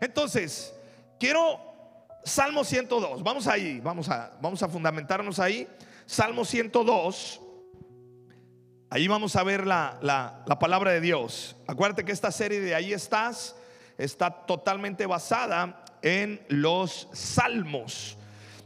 [0.00, 0.74] Entonces,
[1.18, 1.60] quiero
[2.24, 3.22] Salmo 102.
[3.22, 5.66] Vamos ahí, vamos a, vamos a fundamentarnos ahí.
[6.06, 7.40] Salmo 102.
[8.90, 11.56] Ahí vamos a ver la, la, la palabra de Dios.
[11.66, 13.54] Acuérdate que esta serie de ahí estás
[13.98, 18.16] está totalmente basada en los salmos.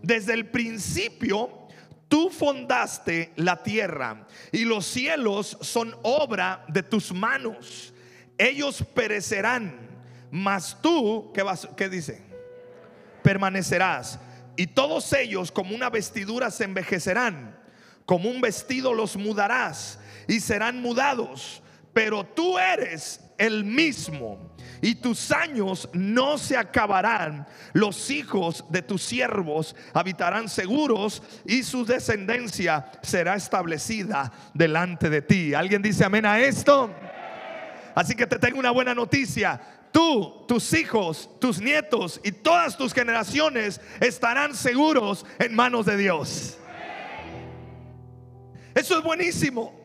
[0.02, 1.68] Desde el principio,
[2.08, 7.94] tú fundaste la tierra y los cielos son obra de tus manos.
[8.36, 9.88] Ellos perecerán,
[10.32, 12.22] mas tú, ¿qué, vas, qué dice?
[13.22, 14.18] Permanecerás.
[14.56, 17.54] Y todos ellos como una vestidura se envejecerán,
[18.06, 21.62] como un vestido los mudarás y serán mudados.
[21.92, 27.46] Pero tú eres el mismo y tus años no se acabarán.
[27.74, 35.52] Los hijos de tus siervos habitarán seguros y su descendencia será establecida delante de ti.
[35.52, 36.90] ¿Alguien dice amén a esto?
[37.94, 39.60] Así que te tengo una buena noticia.
[39.92, 46.58] Tú, tus hijos, tus nietos y todas tus generaciones estarán seguros en manos de Dios.
[48.74, 49.78] Eso es buenísimo.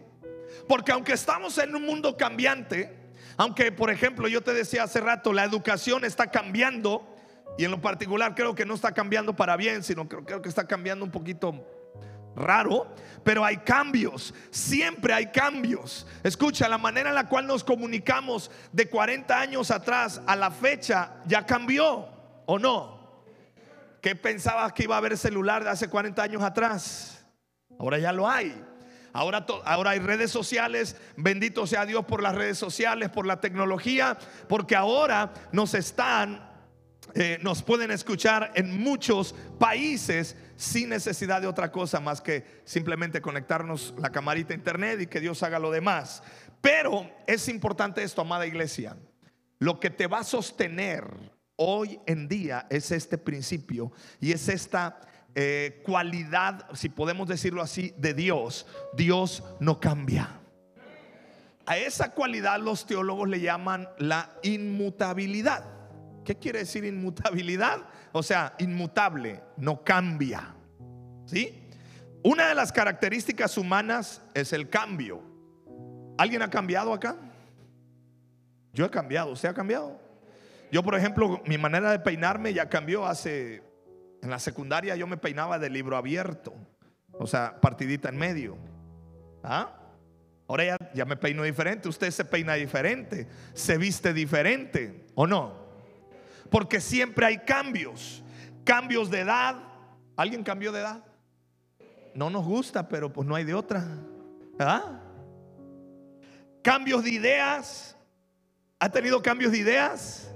[0.68, 2.94] Porque aunque estamos en un mundo cambiante,
[3.38, 7.16] aunque por ejemplo yo te decía hace rato, la educación está cambiando
[7.58, 10.50] y en lo particular creo que no está cambiando para bien, sino creo, creo que
[10.50, 11.66] está cambiando un poquito
[12.38, 12.88] raro,
[13.24, 16.08] pero hay cambios, siempre hay cambios.
[16.24, 21.16] Escucha, la manera en la cual nos comunicamos de 40 años atrás a la fecha
[21.26, 22.08] ya cambió,
[22.46, 22.98] ¿o no?
[24.02, 27.26] ¿Qué pensabas que iba a haber celular de hace 40 años atrás?
[27.78, 28.64] Ahora ya lo hay.
[29.12, 34.18] Ahora, ahora hay redes sociales, bendito sea Dios por las redes sociales, por la tecnología,
[34.48, 36.48] porque ahora nos están,
[37.20, 43.22] eh, nos pueden escuchar en muchos países sin necesidad de otra cosa más que simplemente
[43.22, 46.22] conectarnos la camarita internet y que Dios haga lo demás.
[46.62, 48.96] Pero es importante esto, amada iglesia.
[49.58, 51.06] Lo que te va a sostener
[51.56, 55.02] hoy en día es este principio y es esta
[55.34, 58.68] eh, cualidad, si podemos decirlo así, de Dios.
[58.94, 60.40] Dios no cambia.
[61.66, 65.77] A esa cualidad los teólogos le llaman la inmutabilidad.
[66.28, 67.86] ¿Qué quiere decir inmutabilidad?
[68.12, 70.54] O sea, inmutable, no cambia.
[71.26, 71.70] ¿Sí?
[72.22, 75.22] Una de las características humanas es el cambio.
[76.18, 77.16] ¿Alguien ha cambiado acá?
[78.74, 80.02] Yo he cambiado, ¿usted ha cambiado?
[80.70, 83.64] Yo, por ejemplo, mi manera de peinarme ya cambió hace
[84.22, 86.54] en la secundaria yo me peinaba de libro abierto,
[87.14, 88.58] o sea, partidita en medio.
[89.44, 89.74] ¿Ah?
[90.50, 95.67] Ahora ya, ya me peino diferente, usted se peina diferente, se viste diferente, ¿o no?
[96.50, 98.24] Porque siempre hay cambios,
[98.64, 99.56] cambios de edad.
[100.16, 101.04] ¿Alguien cambió de edad?
[102.14, 103.86] No nos gusta, pero pues no hay de otra.
[104.60, 105.02] ¿Ah?
[106.64, 107.96] Cambios de ideas.
[108.80, 110.32] ¿Ha tenido cambios de ideas?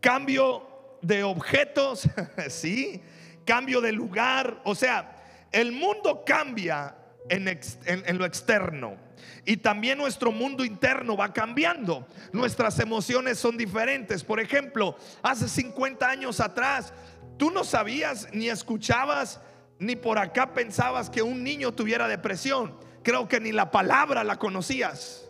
[0.00, 2.08] Cambio de objetos,
[2.48, 3.00] sí,
[3.44, 6.96] cambio de lugar, o sea, el mundo cambia
[7.28, 8.96] en, lo externo.
[9.44, 12.06] Y también nuestro mundo interno va cambiando.
[12.32, 14.24] Nuestras emociones son diferentes.
[14.24, 16.92] Por ejemplo, hace 50 años atrás,
[17.36, 19.40] tú no sabías ni escuchabas
[19.78, 22.74] ni por acá pensabas que un niño tuviera depresión.
[23.02, 25.28] Creo que ni la palabra la conocías.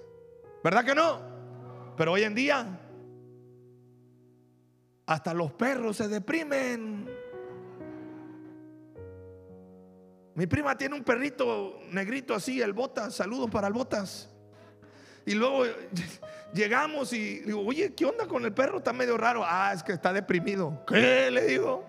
[0.62, 1.20] ¿Verdad que no?
[1.96, 2.80] Pero hoy en día
[5.06, 7.23] hasta los perros se deprimen.
[10.34, 13.14] Mi prima tiene un perrito negrito así, el Botas.
[13.14, 14.28] Saludos para el Botas.
[15.26, 15.64] Y luego
[16.54, 18.78] llegamos y digo, oye, ¿qué onda con el perro?
[18.78, 19.42] Está medio raro.
[19.44, 20.84] Ah, es que está deprimido.
[20.86, 21.86] ¿Qué le digo?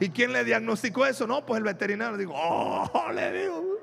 [0.00, 1.26] ¿Y quién le diagnosticó eso?
[1.26, 2.16] No, pues el veterinario.
[2.16, 3.78] Digo, oh, le digo.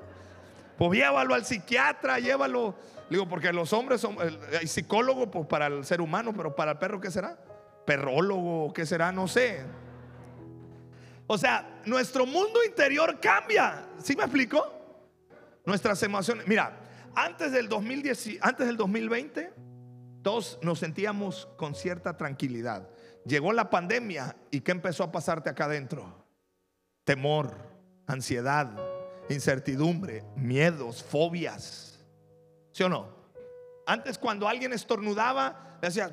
[0.78, 2.74] Pues llévalo al psiquiatra, llévalo.
[3.10, 4.16] Digo, porque los hombres son,
[4.58, 7.36] hay psicólogo pues, para el ser humano, pero para el perro, ¿qué será?
[7.90, 9.10] perrólogo, ¿qué será?
[9.10, 9.64] No sé.
[11.32, 13.86] O sea, nuestro mundo interior cambia.
[14.02, 14.66] ¿Sí me explico?
[15.64, 16.44] Nuestras emociones.
[16.48, 16.76] Mira,
[17.14, 19.52] antes del, 2010, antes del 2020,
[20.22, 22.90] todos nos sentíamos con cierta tranquilidad.
[23.24, 26.26] Llegó la pandemia y ¿qué empezó a pasarte acá adentro?
[27.04, 27.56] Temor,
[28.08, 28.76] ansiedad,
[29.28, 32.04] incertidumbre, miedos, fobias.
[32.72, 33.06] ¿Sí o no?
[33.86, 36.10] Antes cuando alguien estornudaba, decía,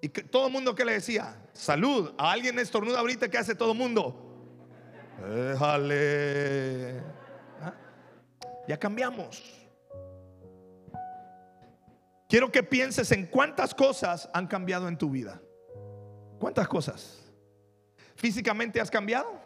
[0.00, 2.12] y todo el mundo que le decía, salud.
[2.18, 4.22] A alguien estornuda ahorita, ¿qué hace todo el mundo?
[5.20, 7.00] Déjale.
[7.60, 7.74] ¿Ah?
[8.68, 9.42] Ya cambiamos.
[12.28, 15.40] Quiero que pienses en cuántas cosas han cambiado en tu vida.
[16.38, 17.22] ¿Cuántas cosas?
[18.16, 19.40] ¿Físicamente has cambiado?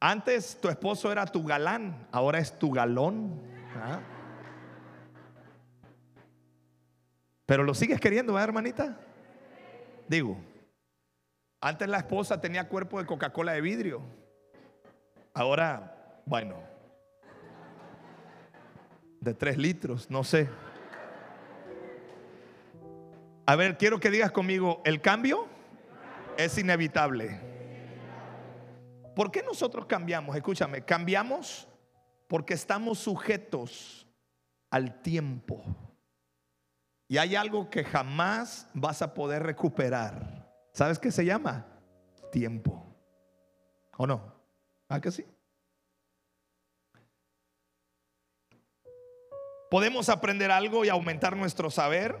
[0.00, 3.40] Antes tu esposo era tu galán, ahora es tu galón.
[3.76, 4.00] ¿Ah?
[7.46, 8.98] Pero lo sigues queriendo, ¿verdad, hermanita?
[10.08, 10.38] Digo,
[11.60, 14.02] antes la esposa tenía cuerpo de Coca-Cola de vidrio.
[15.32, 16.56] Ahora, bueno,
[19.20, 20.48] de tres litros, no sé.
[23.46, 25.46] A ver, quiero que digas conmigo, el cambio
[26.36, 27.40] es inevitable.
[29.14, 30.34] ¿Por qué nosotros cambiamos?
[30.34, 31.68] Escúchame, cambiamos
[32.26, 34.06] porque estamos sujetos
[34.70, 35.62] al tiempo.
[37.08, 40.50] Y hay algo que jamás vas a poder recuperar.
[40.72, 41.66] ¿Sabes qué se llama?
[42.32, 42.84] Tiempo.
[43.96, 44.34] ¿O no?
[44.88, 45.24] ¿Ah, que sí?
[49.70, 52.16] Podemos aprender algo y aumentar nuestro saber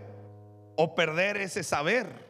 [0.76, 2.24] o perder ese saber.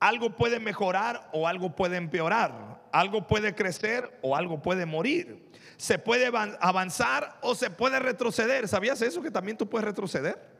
[0.00, 2.80] Algo puede mejorar o algo puede empeorar.
[2.92, 5.50] Algo puede crecer o algo puede morir.
[5.76, 6.30] Se puede
[6.60, 8.66] avanzar o se puede retroceder.
[8.66, 10.59] ¿Sabías eso que también tú puedes retroceder?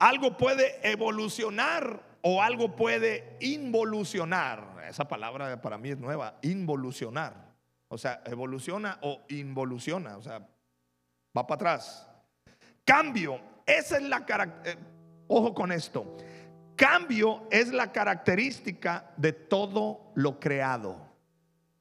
[0.00, 4.82] Algo puede evolucionar o algo puede involucionar.
[4.88, 7.54] Esa palabra para mí es nueva, involucionar.
[7.88, 10.16] O sea, evoluciona o involuciona.
[10.16, 10.38] O sea,
[11.36, 12.08] va para atrás.
[12.82, 14.80] Cambio, esa es la característica.
[14.80, 14.84] Eh,
[15.28, 16.16] ojo con esto.
[16.76, 20.96] Cambio es la característica de todo lo creado.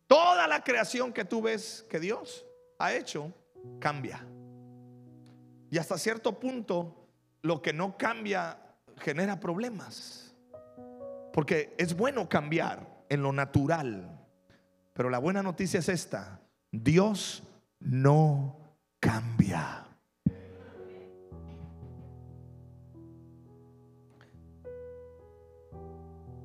[0.08, 2.46] Toda la creación que tú ves que Dios
[2.80, 3.32] ha hecho,
[3.80, 4.26] cambia.
[5.72, 6.99] Y hasta cierto punto
[7.42, 8.58] lo que no cambia
[8.98, 10.36] genera problemas.
[11.34, 14.20] Porque es bueno cambiar en lo natural.
[14.94, 16.42] Pero la buena noticia es esta.
[16.72, 17.44] Dios
[17.80, 19.86] no cambia.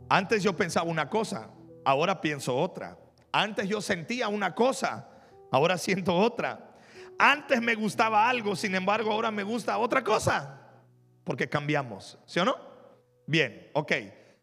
[0.08, 1.49] Antes yo pensaba una cosa,
[1.85, 2.96] ahora pienso otra.
[3.32, 5.08] Antes yo sentía una cosa,
[5.50, 6.73] ahora siento otra.
[7.19, 10.63] Antes me gustaba algo, sin embargo ahora me gusta otra cosa
[11.24, 12.56] porque cambiamos, ¿sí o no?
[13.26, 13.92] Bien, ok.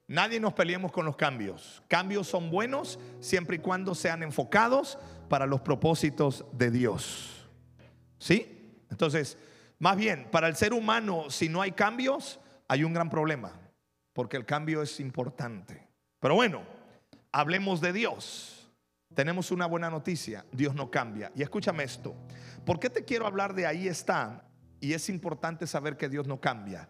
[0.07, 1.81] Nadie nos peleemos con los cambios.
[1.87, 4.97] Cambios son buenos siempre y cuando sean enfocados
[5.29, 7.47] para los propósitos de Dios.
[8.19, 8.83] ¿Sí?
[8.89, 9.37] Entonces,
[9.79, 13.57] más bien, para el ser humano, si no hay cambios, hay un gran problema,
[14.11, 15.87] porque el cambio es importante.
[16.19, 16.63] Pero bueno,
[17.31, 18.69] hablemos de Dios.
[19.15, 21.31] Tenemos una buena noticia, Dios no cambia.
[21.35, 22.15] Y escúchame esto,
[22.65, 24.45] ¿por qué te quiero hablar de ahí está?
[24.81, 26.89] Y es importante saber que Dios no cambia.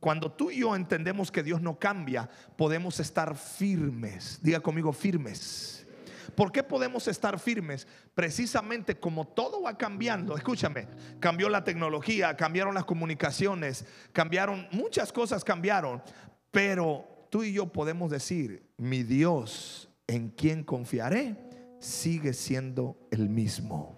[0.00, 4.38] Cuando tú y yo entendemos que Dios no cambia, podemos estar firmes.
[4.42, 5.86] Diga conmigo, firmes.
[6.34, 7.86] ¿Por qué podemos estar firmes?
[8.14, 10.86] Precisamente como todo va cambiando, escúchame,
[11.18, 16.02] cambió la tecnología, cambiaron las comunicaciones, cambiaron, muchas cosas cambiaron,
[16.50, 21.36] pero tú y yo podemos decir, mi Dios en quien confiaré
[21.80, 23.96] sigue siendo el mismo.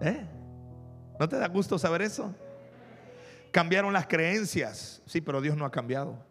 [0.00, 0.37] ¿Eh?
[1.18, 2.34] ¿No te da gusto saber eso?
[3.50, 6.24] Cambiaron las creencias, sí, pero Dios no ha cambiado.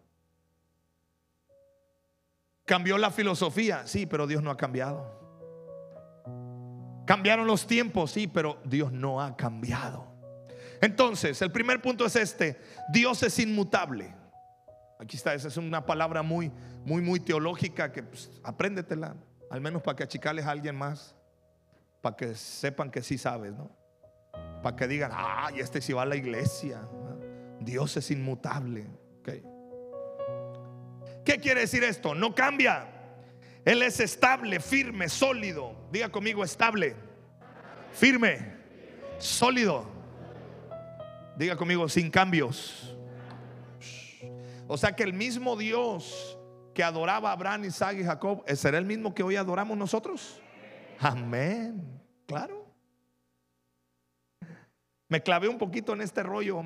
[2.64, 5.18] Cambió la filosofía, sí, pero Dios no ha cambiado.
[7.06, 10.06] Cambiaron los tiempos, sí, pero Dios no ha cambiado.
[10.80, 12.60] Entonces, el primer punto es este,
[12.92, 14.14] Dios es inmutable.
[14.98, 16.52] Aquí está, esa es una palabra muy,
[16.84, 19.16] muy, muy teológica que pues, apréndetela,
[19.50, 21.14] al menos para que achicales a alguien más,
[22.00, 23.77] para que sepan que sí sabes, ¿no?
[24.68, 26.86] Para que digan, ay, este sí va a la iglesia.
[27.58, 28.86] Dios es inmutable.
[31.24, 32.14] ¿Qué quiere decir esto?
[32.14, 32.86] No cambia.
[33.64, 35.88] Él es estable, firme, sólido.
[35.90, 36.94] Diga conmigo, estable,
[37.92, 38.56] firme,
[39.16, 39.86] sólido.
[41.38, 42.94] Diga conmigo, sin cambios.
[44.66, 46.38] O sea que el mismo Dios
[46.74, 50.42] que adoraba a Abraham, Isaac y Jacob, ¿será el mismo que hoy adoramos nosotros?
[51.00, 52.02] Amén.
[52.26, 52.57] Claro.
[55.08, 56.62] Me clavé un poquito en este rollo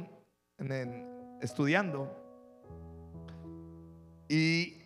[1.41, 2.19] estudiando
[4.29, 4.83] y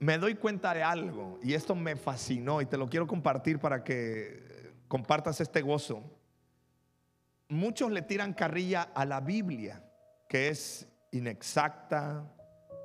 [0.00, 3.84] me doy cuenta de algo y esto me fascinó y te lo quiero compartir para
[3.84, 6.02] que compartas este gozo.
[7.48, 9.84] Muchos le tiran carrilla a la Biblia,
[10.28, 12.24] que es inexacta,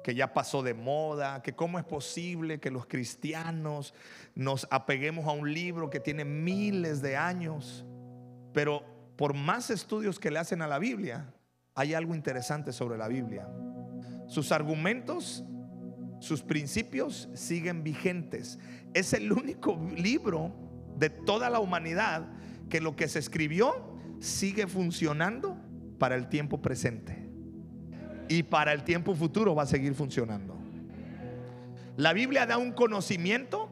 [0.04, 3.96] que ya pasó de moda, que cómo es posible que los cristianos
[4.36, 7.84] nos apeguemos a un libro que tiene miles de años,
[8.54, 11.34] pero por más estudios que le hacen a la Biblia,
[11.76, 13.48] hay algo interesante sobre la Biblia.
[14.28, 15.44] Sus argumentos,
[16.20, 18.60] sus principios siguen vigentes.
[18.94, 20.54] Es el único libro
[20.98, 22.28] de toda la humanidad
[22.70, 25.58] que lo que se escribió sigue funcionando
[26.00, 27.30] para el tiempo presente.
[28.30, 30.58] Y para el tiempo futuro va a seguir funcionando.
[31.98, 33.70] La Biblia da un conocimiento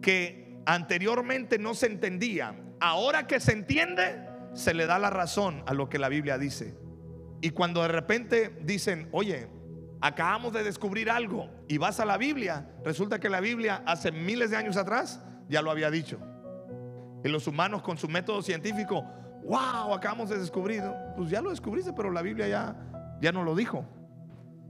[0.00, 2.54] que anteriormente no se entendía.
[2.80, 4.27] Ahora que se entiende,
[4.58, 6.74] se le da la razón a lo que la Biblia dice.
[7.40, 9.48] Y cuando de repente dicen, oye,
[10.00, 14.50] acabamos de descubrir algo y vas a la Biblia, resulta que la Biblia hace miles
[14.50, 16.18] de años atrás ya lo había dicho.
[17.24, 19.04] Y los humanos con su método científico,
[19.44, 20.82] wow, acabamos de descubrir,
[21.16, 22.76] pues ya lo descubriste, pero la Biblia ya,
[23.20, 23.84] ya no lo dijo.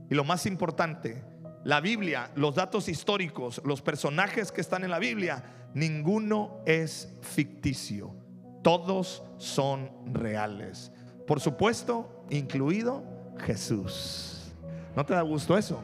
[0.09, 1.23] Y lo más importante,
[1.63, 5.43] la Biblia, los datos históricos, los personajes que están en la Biblia,
[5.73, 8.18] ninguno es ficticio.
[8.61, 10.91] Todos son reales.
[11.25, 13.03] Por supuesto, incluido
[13.39, 14.51] Jesús.
[14.95, 15.81] ¿No te da gusto eso?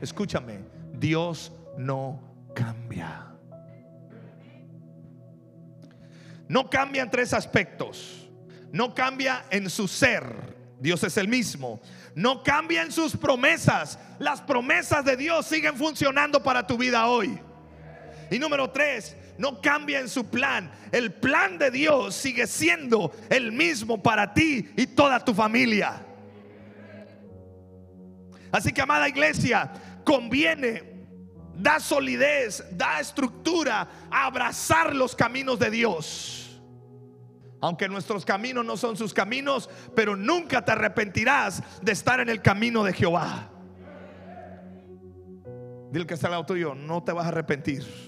[0.00, 0.60] Escúchame,
[0.92, 2.20] Dios no
[2.54, 3.26] cambia.
[6.48, 8.28] No cambia en tres aspectos.
[8.72, 10.56] No cambia en su ser.
[10.80, 11.80] Dios es el mismo.
[12.14, 13.98] No cambia en sus promesas.
[14.18, 17.38] Las promesas de Dios siguen funcionando para tu vida hoy.
[18.30, 20.70] Y número tres, no cambia en su plan.
[20.92, 26.04] El plan de Dios sigue siendo el mismo para ti y toda tu familia.
[28.50, 29.70] Así que, amada iglesia,
[30.04, 30.82] conviene,
[31.54, 36.60] da solidez, da estructura a abrazar los caminos de Dios.
[37.60, 42.40] Aunque nuestros caminos no son sus caminos, pero nunca te arrepentirás de estar en el
[42.40, 43.50] camino de Jehová.
[45.90, 48.07] Dile que está al lado tuyo, no te vas a arrepentir.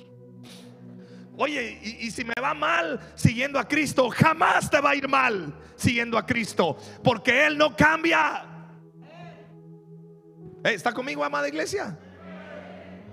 [1.42, 5.54] Oye, y, si me va mal siguiendo a Cristo, jamás te va a ir mal
[5.74, 8.44] siguiendo a Cristo, porque Él no cambia.
[10.62, 11.98] Eh, ¿Está conmigo, amada iglesia?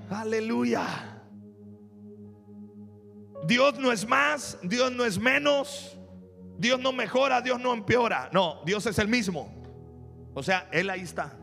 [0.10, 1.22] Aleluya.
[3.46, 5.98] Dios no es más, Dios no es menos,
[6.58, 8.30] Dios no mejora, Dios no empeora.
[8.34, 9.56] No, Dios es el mismo.
[10.34, 11.34] O sea, Él ahí está.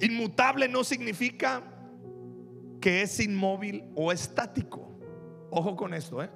[0.00, 1.62] Inmutable no significa
[2.84, 4.86] que es inmóvil o estático.
[5.50, 6.28] Ojo con esto, ¿eh?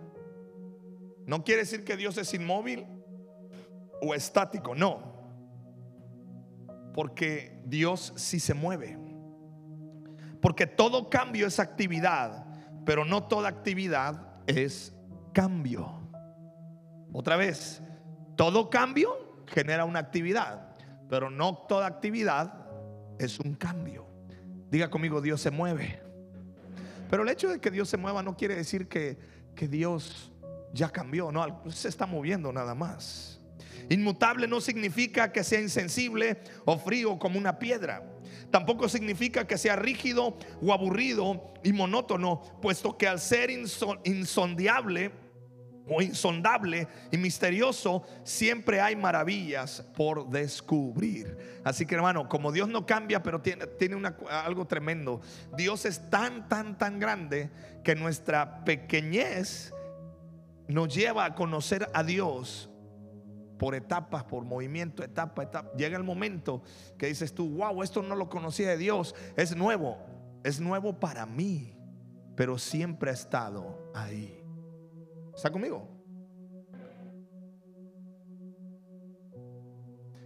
[1.26, 2.87] No quiere decir que Dios es inmóvil
[4.00, 5.28] o estático, no.
[6.95, 8.99] Porque Dios sí se mueve.
[10.40, 12.47] Porque todo cambio es actividad,
[12.87, 14.97] pero no toda actividad es
[15.35, 16.00] cambio.
[17.12, 17.83] Otra vez,
[18.37, 20.75] todo cambio genera una actividad,
[21.11, 22.67] pero no toda actividad
[23.19, 24.07] es un cambio.
[24.71, 26.07] Diga conmigo, Dios se mueve.
[27.10, 29.16] Pero el hecho de que Dios se mueva no quiere decir que,
[29.54, 30.32] que Dios
[30.72, 33.40] ya cambió, no, se está moviendo nada más.
[33.88, 38.02] Inmutable no significa que sea insensible o frío como una piedra.
[38.50, 45.10] Tampoco significa que sea rígido o aburrido y monótono, puesto que al ser insondiable,
[46.00, 51.61] insondable y misterioso, siempre hay maravillas por descubrir.
[51.64, 55.21] Así que hermano, como Dios no cambia, pero tiene, tiene algo tremendo.
[55.57, 57.50] Dios es tan, tan, tan grande
[57.83, 59.73] que nuestra pequeñez
[60.68, 62.71] nos lleva a conocer a Dios
[63.59, 65.73] por etapas, por movimiento, etapa, etapa.
[65.76, 66.62] Llega el momento
[66.97, 69.99] que dices tú, wow, esto no lo conocía de Dios, es nuevo,
[70.45, 71.75] es nuevo para mí,
[72.37, 74.38] pero siempre ha estado ahí.
[75.38, 75.87] ¿Está conmigo?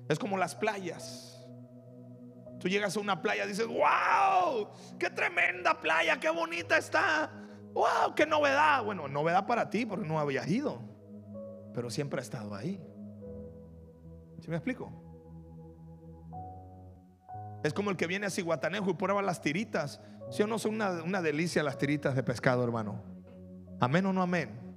[0.08, 1.46] Es como las playas.
[2.58, 7.30] Tú llegas a una playa y dices, wow, qué tremenda playa, qué bonita está.
[7.74, 8.82] Wow, qué novedad.
[8.84, 10.80] Bueno, novedad para ti porque no habías ido,
[11.74, 12.82] pero siempre ha estado ahí.
[14.40, 14.90] ¿Sí me explico?
[17.62, 20.00] Es como el que viene a Ciguatanejo y prueba las tiritas.
[20.30, 23.02] Si o no son una, una delicia las tiritas de pescado, hermano?
[23.78, 24.71] Amén o no amén.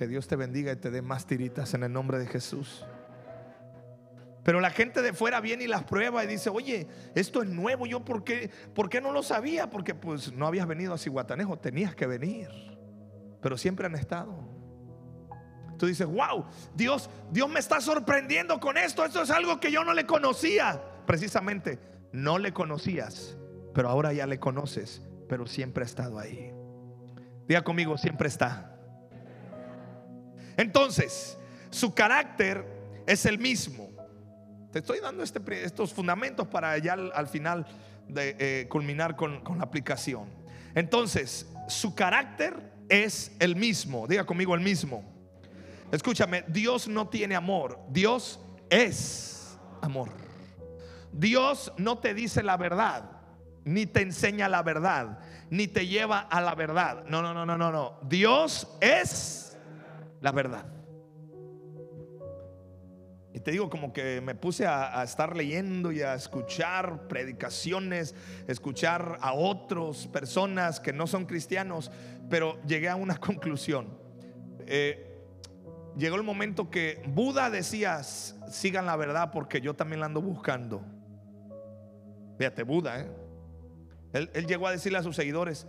[0.00, 2.86] Que Dios te bendiga y te dé más tiritas en el nombre de Jesús.
[4.42, 7.84] Pero la gente de fuera viene y las prueba y dice, oye, esto es nuevo,
[7.84, 9.68] yo por qué, por qué no lo sabía?
[9.68, 12.48] Porque pues no habías venido a Cihuatanejo, tenías que venir.
[13.42, 14.38] Pero siempre han estado.
[15.78, 19.84] Tú dices, wow, Dios, Dios me está sorprendiendo con esto, esto es algo que yo
[19.84, 20.82] no le conocía.
[21.04, 21.78] Precisamente,
[22.10, 23.36] no le conocías,
[23.74, 26.54] pero ahora ya le conoces, pero siempre ha estado ahí.
[27.46, 28.69] Diga conmigo, siempre está.
[30.60, 31.38] Entonces,
[31.70, 32.66] su carácter
[33.06, 33.88] es el mismo.
[34.70, 37.66] Te estoy dando este estos fundamentos para ya al, final
[38.06, 40.28] de eh, culminar con, con la aplicación.
[40.74, 44.06] Entonces, su carácter es el mismo.
[44.06, 45.02] Diga conmigo el mismo.
[45.90, 48.38] Escúchame, Dios no tiene amor, Dios
[48.68, 50.10] es amor.
[51.10, 53.10] Dios no te dice la verdad,
[53.64, 57.04] ni te enseña la verdad, ni te lleva a la verdad.
[57.06, 57.98] No, no, no, no, no, no.
[58.02, 59.49] Dios es
[60.20, 60.80] la verdad.
[63.32, 68.14] Y te digo, como que me puse a, estar leyendo y a escuchar predicaciones,
[68.48, 71.92] escuchar a otras personas que no son cristianos,
[72.28, 73.96] pero llegué a una conclusión.
[74.66, 75.22] Eh,
[75.96, 80.82] llegó el momento que Buda decía, sigan la verdad porque yo también la ando buscando.
[82.36, 83.10] Fíjate, Buda, ¿eh?
[84.12, 85.68] él, llegó a decirle a sus seguidores,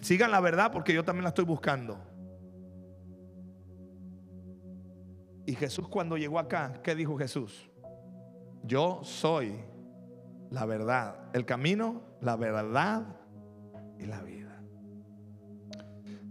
[0.00, 2.15] sigan la verdad porque yo también la estoy buscando.
[5.46, 7.70] Y Jesús cuando llegó acá, ¿qué dijo Jesús?
[8.64, 9.54] Yo soy
[10.50, 13.06] la verdad, el camino, la verdad
[13.98, 14.60] y la vida.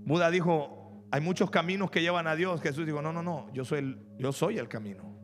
[0.06, 2.62] Buda dijo, hay muchos caminos que llevan a Dios.
[2.62, 5.16] Jesús dijo, no, no, no, yo soy el, yo soy el camino.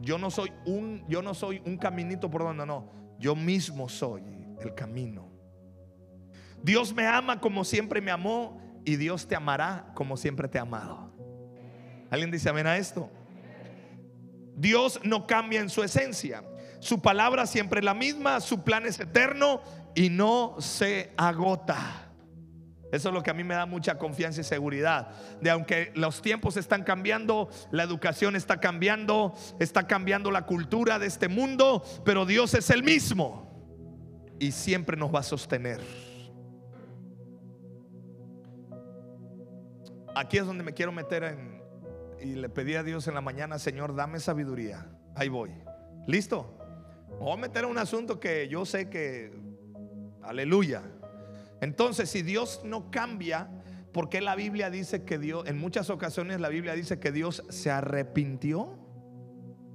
[0.00, 2.90] Yo no soy un, yo no soy un caminito por donde no.
[3.18, 4.22] Yo mismo soy
[4.60, 5.30] el camino.
[6.62, 10.62] Dios me ama como siempre me amó y Dios te amará como siempre te ha
[10.62, 11.13] amado.
[12.14, 13.10] ¿Alguien dice amén a esto?
[14.54, 16.44] Dios no cambia en su esencia.
[16.78, 19.60] Su palabra siempre es la misma, su plan es eterno
[19.96, 22.12] y no se agota.
[22.92, 25.08] Eso es lo que a mí me da mucha confianza y seguridad.
[25.40, 31.08] De aunque los tiempos están cambiando, la educación está cambiando, está cambiando la cultura de
[31.08, 33.50] este mundo, pero Dios es el mismo
[34.38, 35.80] y siempre nos va a sostener.
[40.14, 41.63] Aquí es donde me quiero meter en,
[42.22, 44.86] y le pedí a Dios en la mañana, Señor, dame sabiduría.
[45.14, 45.50] Ahí voy.
[46.06, 46.58] ¿Listo?
[47.18, 49.32] voy a meter un asunto que yo sé que,
[50.22, 50.82] aleluya.
[51.60, 53.48] Entonces, si Dios no cambia,
[53.92, 57.44] ¿por qué la Biblia dice que Dios, en muchas ocasiones la Biblia dice que Dios
[57.48, 58.78] se arrepintió?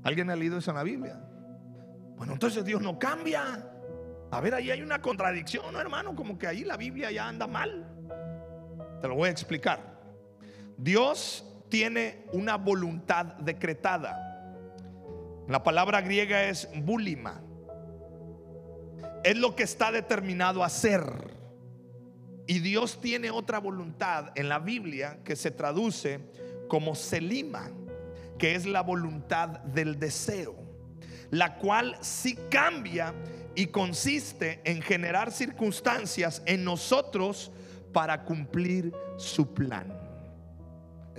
[0.04, 1.20] ¿Alguien ha leído eso en la Biblia?
[2.18, 3.66] Bueno, entonces Dios no cambia.
[4.32, 6.16] A ver, ahí hay una contradicción, ¿no, hermano?
[6.16, 7.88] Como que ahí la Biblia ya anda mal.
[9.02, 9.98] Te lo voy a explicar.
[10.78, 14.26] Dios tiene una voluntad decretada.
[15.48, 17.42] La palabra griega es bulima.
[19.24, 21.04] Es lo que está determinado a hacer.
[22.48, 26.20] Y Dios tiene otra voluntad en la Biblia que se traduce
[26.68, 27.70] como selima,
[28.38, 30.56] que es la voluntad del deseo,
[31.30, 33.14] la cual sí cambia
[33.56, 37.52] y consiste en generar circunstancias en nosotros
[37.92, 39.99] para cumplir su plan.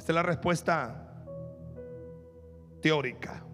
[0.01, 1.27] Esta es la respuesta
[2.81, 3.45] teórica.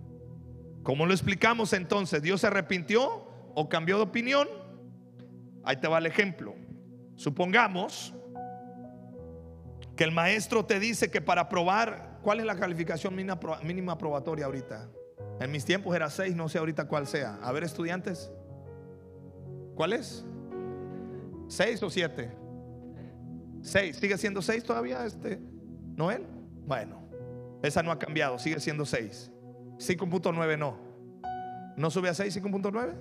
[0.84, 2.22] ¿Cómo lo explicamos entonces?
[2.22, 4.46] ¿Dios se arrepintió o cambió de opinión?
[5.64, 6.54] Ahí te va el ejemplo.
[7.16, 8.14] Supongamos
[9.96, 14.88] que el maestro te dice que para probar, ¿cuál es la calificación mínima, probatoria ahorita?
[15.40, 17.40] En mis tiempos era 6, no sé ahorita cuál sea.
[17.42, 18.30] A ver, estudiantes,
[19.74, 20.24] ¿cuál es?
[21.48, 22.30] ¿6 o 7?
[23.62, 25.40] 6, ¿sigue siendo 6 todavía este
[25.96, 26.35] Noel?
[26.66, 27.00] Bueno,
[27.62, 29.30] esa no ha cambiado, sigue siendo 6.
[29.78, 30.78] 5.9 no.
[31.76, 32.94] ¿No sube a 6, 5.9?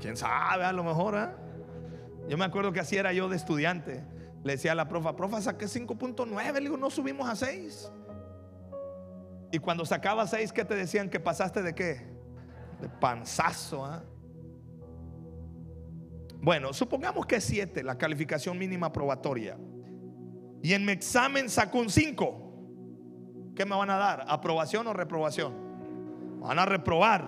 [0.00, 0.64] ¿Quién sabe?
[0.64, 1.14] A lo mejor.
[1.16, 1.28] ¿eh?
[2.28, 4.04] Yo me acuerdo que así era yo de estudiante.
[4.44, 6.52] Le decía a la profa, profa, saqué 5.9.
[6.52, 7.92] Le digo, no subimos a 6.
[9.52, 11.08] Y cuando sacaba 6, ¿qué te decían?
[11.08, 12.06] ¿Que pasaste de qué?
[12.80, 13.86] De panzazo.
[13.92, 14.00] ¿eh?
[16.40, 19.56] Bueno, supongamos que es 7, la calificación mínima probatoria.
[20.62, 22.45] Y en mi examen sacó un 5.
[23.56, 24.26] ¿Qué me van a dar?
[24.28, 25.54] ¿Aprobación o reprobación?
[26.40, 27.24] Van a reprobar.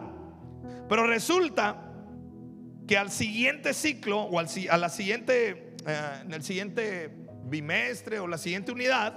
[0.88, 1.88] Pero resulta
[2.86, 8.26] que al siguiente ciclo o al, a la siguiente, eh, en el siguiente bimestre o
[8.26, 9.14] la siguiente unidad,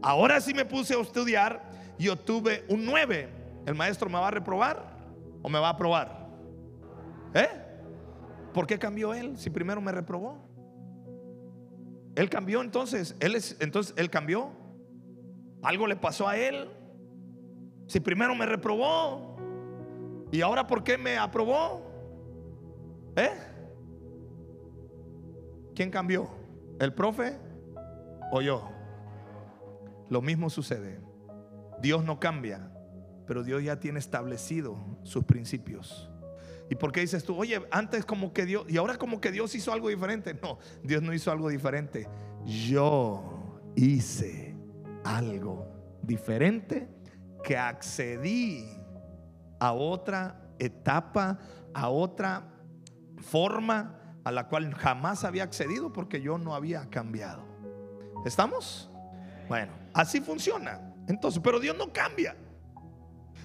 [0.00, 3.28] ahora sí me puse a estudiar y obtuve un 9.
[3.66, 4.96] ¿El maestro me va a reprobar
[5.42, 6.28] o me va a aprobar?
[7.34, 7.48] ¿Eh?
[8.54, 10.38] ¿Por qué cambió él si primero me reprobó?
[12.14, 14.50] Él cambió entonces, él es, entonces él cambió.
[15.62, 16.70] Algo le pasó a él.
[17.86, 19.36] Si primero me reprobó
[20.30, 21.82] y ahora por qué me aprobó?
[23.16, 23.30] ¿Eh?
[25.74, 26.28] ¿Quién cambió?
[26.78, 27.36] ¿El profe
[28.30, 28.68] o yo?
[30.10, 31.00] Lo mismo sucede.
[31.80, 32.70] Dios no cambia,
[33.26, 36.10] pero Dios ya tiene establecido sus principios.
[36.70, 39.54] ¿Y por qué dices tú, oye, antes como que Dios, y ahora como que Dios
[39.54, 40.34] hizo algo diferente?
[40.34, 42.06] No, Dios no hizo algo diferente.
[42.44, 44.47] Yo hice
[45.04, 46.88] algo diferente
[47.44, 48.66] que accedí
[49.60, 51.38] a otra etapa,
[51.74, 52.44] a otra
[53.18, 57.44] forma a la cual jamás había accedido porque yo no había cambiado.
[58.24, 58.90] ¿Estamos?
[59.48, 60.94] Bueno, así funciona.
[61.08, 62.36] Entonces, pero Dios no cambia.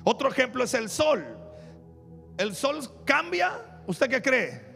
[0.04, 1.24] Otro ejemplo es el sol.
[2.38, 3.82] ¿El sol cambia?
[3.88, 4.74] ¿Usted qué cree?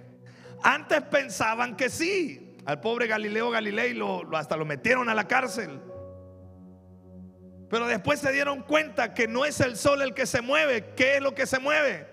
[0.64, 2.58] Antes pensaban que sí.
[2.66, 5.82] Al pobre Galileo Galilei lo, hasta lo metieron a la cárcel.
[7.70, 10.94] Pero después se dieron cuenta que no es el sol el que se mueve.
[10.96, 12.08] ¿Qué es lo que se mueve?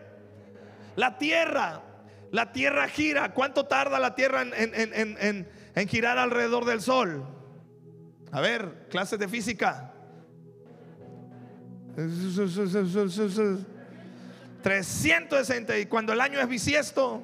[0.96, 1.82] La tierra.
[2.32, 3.32] La tierra gira.
[3.32, 7.24] ¿Cuánto tarda la tierra en, girar alrededor del sol?
[8.32, 9.92] A ver, clases de física.
[14.62, 17.22] 360 y cuando el año es bisiesto.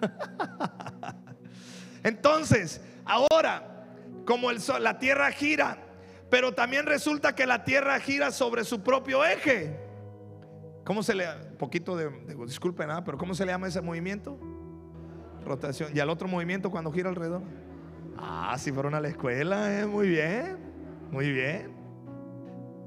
[2.04, 3.88] Entonces, ahora,
[4.24, 5.83] como el sol, la tierra gira,
[6.34, 9.78] pero también resulta que la tierra gira sobre su propio eje.
[10.82, 11.28] ¿Cómo se le
[11.60, 12.10] poquito de,
[12.44, 14.36] disculpen, nada, pero ¿cómo se le llama ese movimiento?
[15.44, 15.92] Rotación.
[15.94, 17.42] ¿Y al otro movimiento cuando gira alrededor?
[18.18, 20.58] Ah, si fueron a la escuela, eh, muy bien,
[21.12, 21.72] muy bien.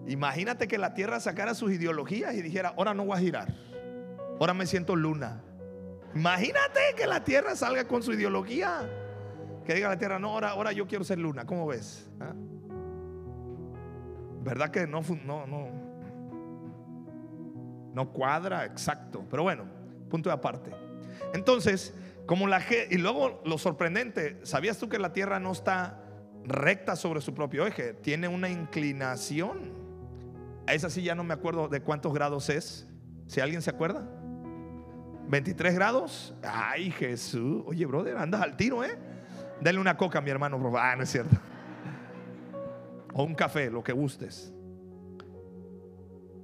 [0.07, 3.55] Imagínate que la tierra sacara sus ideologías y dijera, ahora no voy a girar,
[4.41, 5.41] ahora me siento luna.
[6.13, 8.91] Imagínate que la tierra salga con su ideología.
[9.65, 11.45] Que diga la tierra, no, ahora, ahora yo quiero ser luna.
[11.45, 12.09] ¿Cómo ves?
[12.19, 12.33] ¿Ah?
[14.47, 15.67] ¿Verdad que no, no, no,
[17.93, 19.25] no cuadra exacto?
[19.29, 19.65] Pero bueno,
[20.09, 20.71] punto de aparte.
[21.33, 21.93] Entonces,
[22.25, 26.01] como la y luego lo sorprendente, ¿sabías tú que la tierra no está
[26.45, 27.91] recta sobre su propio eje?
[27.91, 29.73] Tiene una inclinación.
[30.65, 32.87] Esa sí ya no me acuerdo de cuántos grados es.
[33.25, 34.07] Si alguien se acuerda.
[35.27, 36.33] 23 grados.
[36.41, 37.63] Ay, Jesús.
[37.65, 38.97] Oye, brother, andas al tiro, ¿eh?
[39.59, 40.57] Dale una coca a mi hermano.
[40.77, 41.35] Ah, no es cierto.
[43.17, 44.53] O un café, lo que gustes.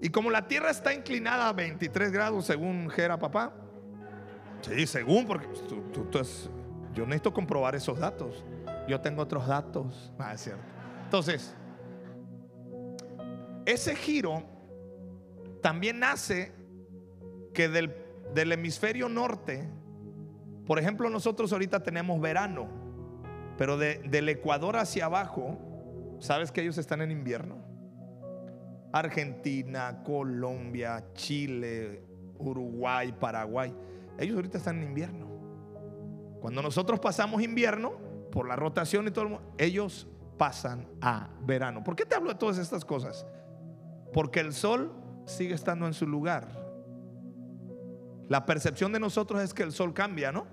[0.02, 3.54] Y como la tierra está inclinada a 23 grados según Jera papá.
[4.62, 6.10] Sí, según, porque tú,
[6.94, 8.44] yo necesito comprobar esos datos.
[8.90, 10.12] Yo tengo otros datos.
[10.20, 10.64] Ah, es cierto.
[11.06, 11.56] Entonces,
[13.66, 14.44] ese giro
[15.62, 16.52] también nace
[17.54, 19.68] que del del hemisferio norte,
[20.66, 22.68] por ejemplo, nosotros ahorita tenemos verano,
[23.58, 25.58] pero del Ecuador hacia abajo,
[26.24, 27.58] ¿sabes que ellos están en invierno?
[28.94, 32.02] Argentina, Colombia, Chile,
[32.40, 33.76] Uruguay, Paraguay,
[34.18, 35.28] ellos ahorita están en invierno.
[36.40, 37.94] Cuando nosotros pasamos invierno,
[38.32, 40.08] por la rotación y todo, ellos
[40.38, 41.84] pasan a verano.
[41.84, 43.26] ¿Por qué te hablo de todas estas cosas?
[44.14, 44.92] Porque el sol
[45.26, 46.48] sigue estando en su lugar.
[48.30, 50.48] La percepción de nosotros es que el sol cambia, ¿no?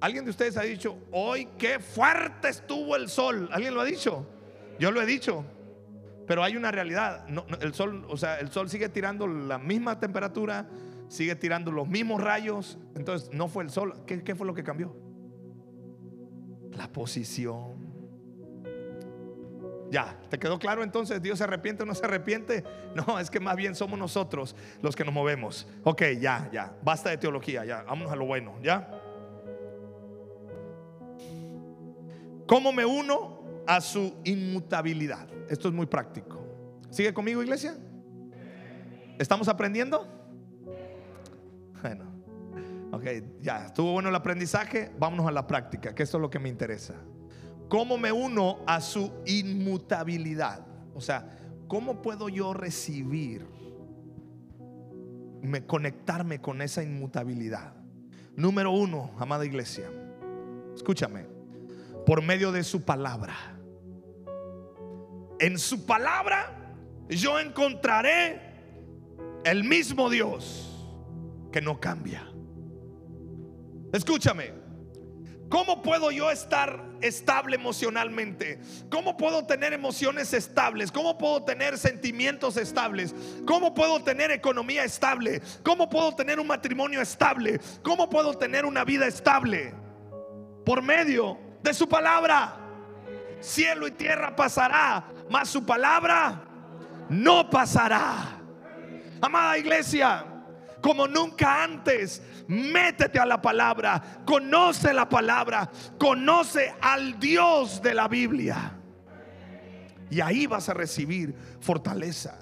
[0.00, 3.48] ¿Alguien de ustedes ha dicho, hoy qué fuerte estuvo el sol?
[3.52, 4.26] ¿Alguien lo ha dicho?
[4.78, 5.44] Yo lo he dicho.
[6.26, 7.26] Pero hay una realidad.
[7.60, 10.68] el sol, o sea, el sol sigue tirando la misma temperatura,
[11.08, 12.78] sigue tirando los mismos rayos.
[12.96, 14.04] Entonces, no fue el sol.
[14.06, 14.96] ¿Qué, qué fue lo que cambió?
[16.72, 17.84] La posición.
[19.90, 21.22] Ya, ¿te quedó claro entonces?
[21.22, 22.64] ¿Dios se arrepiente o no se arrepiente?
[22.94, 25.66] No, es que más bien somos nosotros los que nos movemos.
[25.82, 28.88] Ok, ya, ya, basta de teología, ya, vámonos a lo bueno, ¿ya?
[32.46, 33.33] ¿Cómo me uno
[33.66, 35.28] a su inmutabilidad?
[35.48, 36.44] Esto es muy práctico.
[36.90, 37.76] ¿Sigue conmigo, iglesia?
[39.18, 40.06] ¿Estamos aprendiendo?
[41.82, 42.04] Bueno,
[42.92, 43.04] ok,
[43.40, 46.48] ya, estuvo bueno el aprendizaje, vámonos a la práctica, que esto es lo que me
[46.48, 46.94] interesa.
[47.68, 50.66] ¿Cómo me uno a su inmutabilidad?
[50.94, 51.28] O sea,
[51.68, 53.46] ¿cómo puedo yo recibir,
[55.42, 57.74] me, conectarme con esa inmutabilidad?
[58.36, 59.90] Número uno, amada iglesia,
[60.74, 61.26] escúchame,
[62.06, 63.53] por medio de su palabra.
[65.44, 66.74] En su palabra
[67.06, 68.40] yo encontraré
[69.44, 70.74] el mismo Dios
[71.52, 72.26] que no cambia.
[73.92, 74.64] Escúchame,
[75.50, 78.58] ¿Cómo puedo yo estar estable emocionalmente?
[78.90, 80.90] ¿Cómo puedo tener emociones estables?
[80.90, 83.14] ¿Cómo puedo tener sentimientos estables?
[83.46, 85.42] ¿Cómo puedo tener economía estable?
[85.62, 87.60] ¿Cómo puedo tener un matrimonio estable?
[87.82, 89.74] ¿Cómo puedo tener una vida estable?
[90.64, 92.56] Por medio de su palabra.
[93.40, 96.42] Cielo y tierra pasará, mas su palabra
[97.08, 98.40] no pasará.
[99.20, 100.24] Amada iglesia,
[100.80, 102.22] como nunca antes.
[102.46, 108.78] Métete a la palabra, conoce la palabra, conoce al Dios de la Biblia.
[110.10, 112.38] Y ahí vas a recibir fortaleza.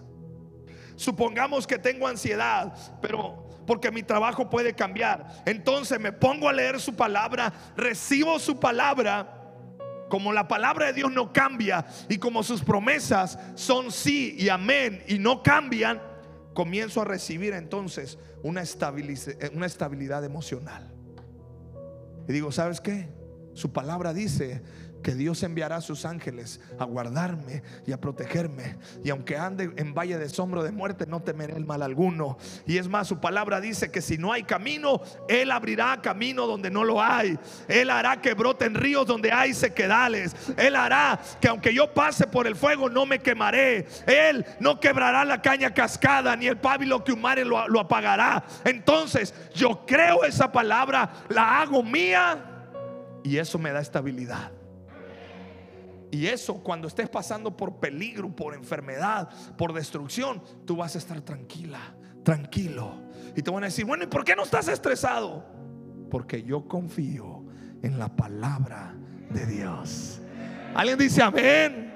[0.96, 5.42] Supongamos que tengo ansiedad, pero porque mi trabajo puede cambiar.
[5.46, 9.41] Entonces me pongo a leer su palabra, recibo su palabra.
[10.12, 15.02] Como la palabra de Dios no cambia y como sus promesas son sí y amén
[15.08, 16.02] y no cambian,
[16.52, 18.62] comienzo a recibir entonces una,
[19.54, 20.92] una estabilidad emocional.
[22.28, 23.08] Y digo, ¿sabes qué?
[23.54, 24.60] Su palabra dice
[25.02, 28.76] que Dios enviará a sus ángeles a guardarme y a protegerme.
[29.04, 32.38] Y aunque ande en valle de sombra de muerte, no temeré el mal alguno.
[32.66, 36.70] Y es más, su palabra dice que si no hay camino, Él abrirá camino donde
[36.70, 37.38] no lo hay.
[37.68, 40.34] Él hará que broten ríos donde hay sequedales.
[40.56, 43.86] Él hará que aunque yo pase por el fuego, no me quemaré.
[44.06, 48.44] Él no quebrará la caña cascada, ni el pábilo que humare lo, lo apagará.
[48.64, 52.38] Entonces, yo creo esa palabra, la hago mía
[53.24, 54.50] y eso me da estabilidad.
[56.12, 61.18] Y eso, cuando estés pasando por peligro, por enfermedad, por destrucción, tú vas a estar
[61.22, 61.80] tranquila,
[62.22, 62.92] tranquilo.
[63.34, 65.42] Y te van a decir, bueno, ¿y por qué no estás estresado?
[66.10, 67.46] Porque yo confío
[67.82, 68.94] en la palabra
[69.30, 70.20] de Dios.
[70.74, 71.94] ¿Alguien dice amén?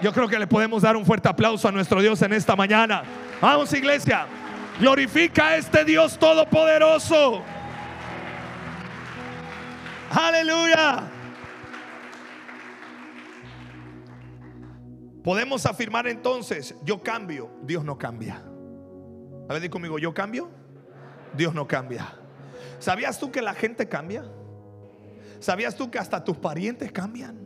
[0.00, 3.02] Yo creo que le podemos dar un fuerte aplauso a nuestro Dios en esta mañana.
[3.42, 4.26] Vamos, iglesia.
[4.80, 7.42] Glorifica a este Dios todopoderoso.
[10.10, 11.13] Aleluya.
[15.24, 18.44] Podemos afirmar entonces, yo cambio, Dios no cambia.
[19.48, 20.50] A ver, di conmigo, yo cambio,
[21.34, 22.12] Dios no cambia.
[22.78, 24.22] ¿Sabías tú que la gente cambia?
[25.40, 27.38] ¿Sabías tú que hasta tus parientes cambian?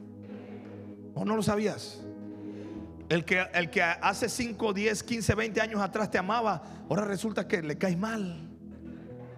[1.14, 2.02] ¿O no lo sabías?
[3.08, 6.60] El que, el que hace 5, 10, 15, 20 años atrás te amaba,
[6.90, 8.50] ahora resulta que le caes mal.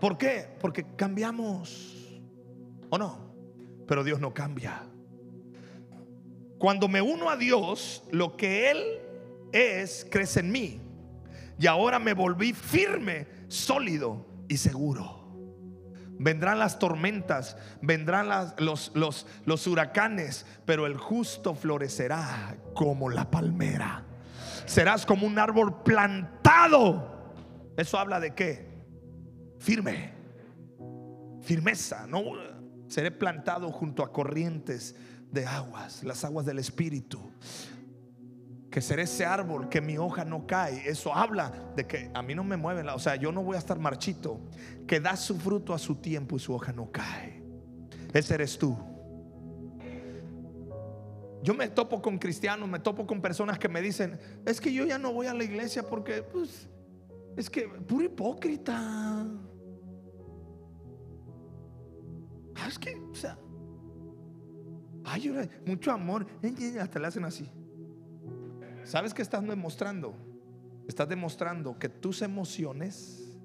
[0.01, 0.49] ¿Por qué?
[0.61, 2.19] Porque cambiamos.
[2.89, 3.35] ¿O no?
[3.87, 4.90] Pero Dios no cambia.
[6.61, 8.79] Cuando me uno a Dios, lo que Él
[9.51, 10.79] es crece en mí.
[11.59, 15.27] Y ahora me volví firme, sólido y seguro.
[16.19, 24.05] Vendrán las tormentas, vendrán los, los, huracanes, pero el justo florecerá como la palmera.
[24.67, 27.33] Serás como un árbol plantado.
[27.79, 28.69] ¿Eso habla de qué?
[29.59, 30.13] Firme.
[31.41, 32.07] Firmeza.
[32.07, 32.21] No
[32.87, 34.95] seré plantado junto a corrientes
[35.33, 37.21] de aguas, las aguas del Espíritu.
[38.71, 40.89] Que seré ese árbol que mi hoja no cae.
[40.89, 42.89] Eso habla de que a mí no me mueven.
[42.91, 44.41] O sea, yo no voy a estar marchito.
[44.87, 47.43] Que da su fruto a su tiempo y su hoja no cae.
[48.13, 48.77] Ese eres tú.
[51.43, 54.85] Yo me topo con cristianos, me topo con personas que me dicen, es que yo
[54.85, 56.69] ya no voy a la iglesia porque, pues,
[57.37, 59.27] es que puro hipócrita.
[62.57, 63.39] Ah, es que, o sea,
[65.05, 66.27] Ay, mucho amor.
[66.81, 67.51] Hasta le hacen así.
[68.85, 70.15] ¿Sabes qué estás demostrando?
[70.89, 73.39] Estás demostrando que tus emociones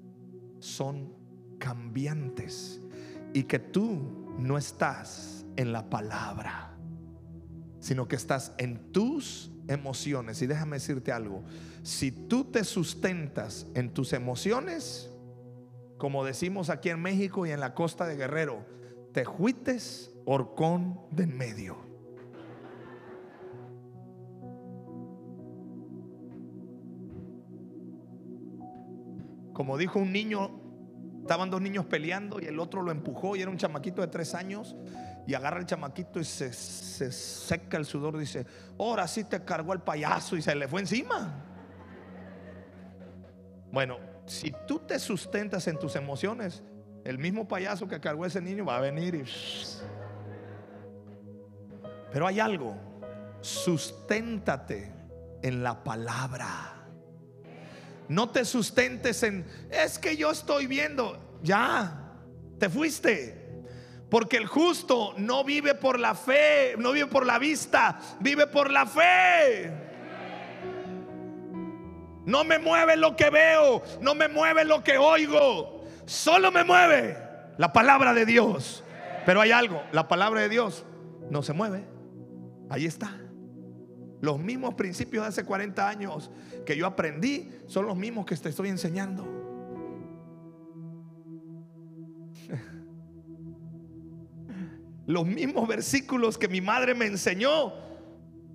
[0.58, 1.12] son
[1.58, 2.80] cambiantes
[3.32, 6.76] y que tú no estás en la palabra,
[7.80, 10.42] sino que estás en tus emociones.
[10.42, 11.44] Y déjame decirte algo,
[11.82, 15.10] si tú te sustentas en tus emociones,
[15.98, 18.66] como decimos aquí en México y en la costa de Guerrero,
[19.12, 21.76] te juites horcón de en medio.
[29.52, 30.50] Como dijo un niño,
[31.22, 34.34] estaban dos niños peleando y el otro lo empujó y era un chamaquito de tres
[34.34, 34.76] años
[35.26, 38.18] y agarra el chamaquito y se, seca el sudor.
[38.18, 38.44] Dice,
[38.78, 41.42] ahora sí te cargó el payaso y se le fue encima.
[43.72, 46.62] Bueno, si tú te sustentas en tus emociones,
[47.04, 49.24] el mismo payaso que cargó ese niño va a venir y
[52.16, 52.74] pero hay algo,
[53.42, 54.90] susténtate
[55.42, 56.86] en la palabra.
[58.08, 62.14] No te sustentes en, es que yo estoy viendo, ya,
[62.58, 63.60] te fuiste.
[64.08, 68.70] Porque el justo no vive por la fe, no vive por la vista, vive por
[68.70, 69.70] la fe.
[72.24, 77.14] No me mueve lo que veo, no me mueve lo que oigo, solo me mueve
[77.58, 78.82] la palabra de Dios.
[79.26, 80.86] Pero hay algo, la palabra de Dios
[81.28, 81.95] no se mueve.
[82.68, 83.20] Ahí está.
[84.20, 86.30] Los mismos principios de hace 40 años
[86.64, 89.24] que yo aprendí son los mismos que te estoy enseñando.
[95.06, 97.72] Los mismos versículos que mi madre me enseñó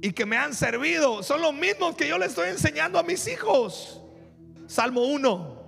[0.01, 3.25] y que me han servido son los mismos que yo le estoy enseñando a mis
[3.27, 4.01] hijos.
[4.67, 5.61] Salmo 1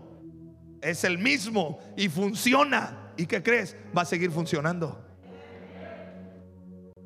[0.82, 3.13] es el mismo y funciona.
[3.15, 3.77] ¿Y qué crees?
[3.95, 4.99] Va a seguir funcionando.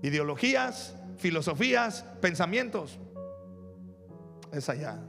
[0.02, 3.00] Ideologías, filosofías, pensamientos.
[4.52, 5.00] Es allá.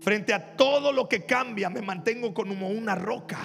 [0.00, 3.38] Frente a todo lo que cambia, me mantengo como una roca.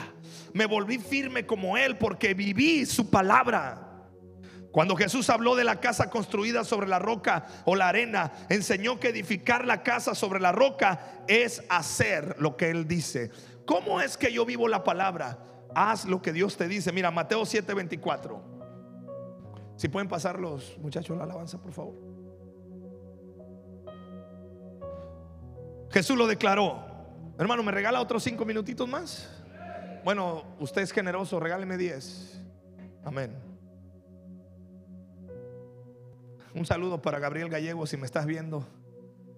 [0.53, 3.81] Me volví firme como Él porque viví su palabra.
[4.71, 9.09] Cuando Jesús habló de la casa construida sobre la roca o la arena, enseñó que
[9.09, 13.31] edificar la casa sobre la roca es hacer lo que Él dice.
[13.65, 15.39] ¿Cómo es que yo vivo la palabra?
[15.73, 16.91] Haz lo que Dios te dice.
[16.91, 18.54] Mira, Mateo 7:24.
[19.75, 21.95] Si pueden pasar los muchachos la alabanza, por favor.
[25.91, 26.79] Jesús lo declaró.
[27.38, 29.29] Hermano, ¿me regala otros cinco minutitos más?
[30.03, 32.41] Bueno, usted es generoso, regáleme diez.
[33.03, 33.33] Amén.
[36.53, 38.65] Un saludo para Gabriel Gallego si me estás viendo.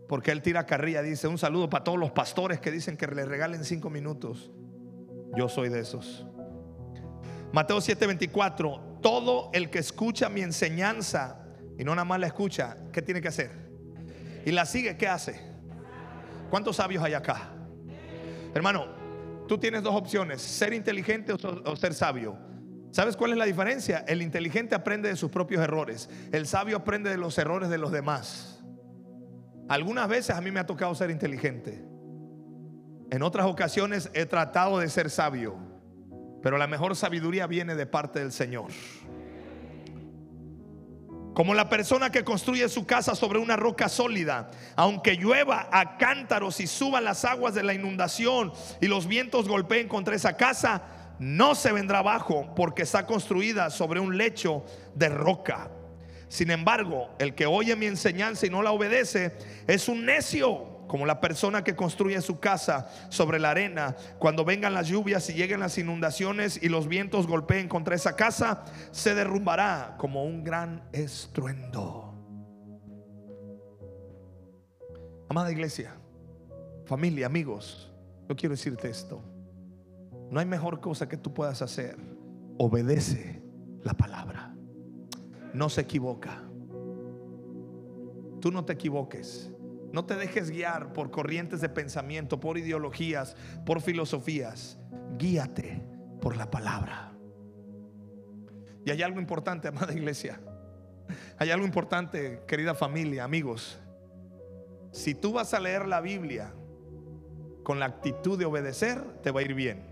[0.08, 3.26] Porque él tira carrilla, dice, un saludo para todos los pastores que dicen que le
[3.26, 4.52] regalen cinco minutos.
[5.36, 6.26] Yo soy de esos.
[7.52, 11.40] Mateo 7:24 todo el que escucha mi enseñanza
[11.80, 13.50] y no nada más la escucha, ¿qué tiene que hacer?
[14.46, 15.40] Y la sigue, ¿qué hace?
[16.50, 17.52] ¿Cuántos sabios hay acá?
[18.54, 18.86] Hermano,
[19.48, 22.38] tú tienes dos opciones, ser inteligente o, ser sabio.
[22.92, 24.04] ¿Sabes cuál es la diferencia?
[24.10, 27.94] El inteligente aprende de sus propios errores, el sabio aprende de los errores de los
[27.94, 28.62] demás.
[29.70, 31.82] Algunas veces a mí me ha tocado ser inteligente.
[33.10, 35.67] En otras ocasiones he tratado de ser sabio,
[36.42, 38.72] pero la mejor sabiduría viene de parte del Señor.
[41.34, 46.60] Como la persona que construye su casa sobre una roca sólida, aunque llueva a cántaros
[46.60, 50.82] y suban las aguas de la inundación y los vientos golpeen contra esa casa,
[51.20, 55.70] no se vendrá abajo porque está construida sobre un lecho de roca.
[56.28, 61.06] Sin embargo, el que oye mi enseñanza y no la obedece es un necio como
[61.06, 65.60] la persona que construye su casa sobre la arena, cuando vengan las lluvias y lleguen
[65.60, 72.14] las inundaciones y los vientos golpeen contra esa casa, se derrumbará como un gran estruendo.
[75.30, 75.94] Amada iglesia,
[76.86, 77.92] familia, amigos,
[78.30, 79.22] yo quiero decirte esto.
[80.32, 81.98] No hay mejor cosa que tú puedas hacer.
[82.58, 83.42] Obedece
[83.84, 84.56] la palabra.
[85.54, 86.44] No se equivoca.
[88.42, 89.52] Tú no te equivoques.
[89.92, 94.78] No te dejes guiar por corrientes de pensamiento, por ideologías, por filosofías.
[95.18, 95.82] Guíate
[96.22, 97.14] por la palabra.
[98.86, 100.40] Y hay algo importante, amada iglesia.
[101.38, 103.80] Hay algo importante, querida familia, amigos.
[104.92, 106.54] Si tú vas a leer la Biblia
[107.64, 109.84] con la actitud de obedecer, te va a ir bien.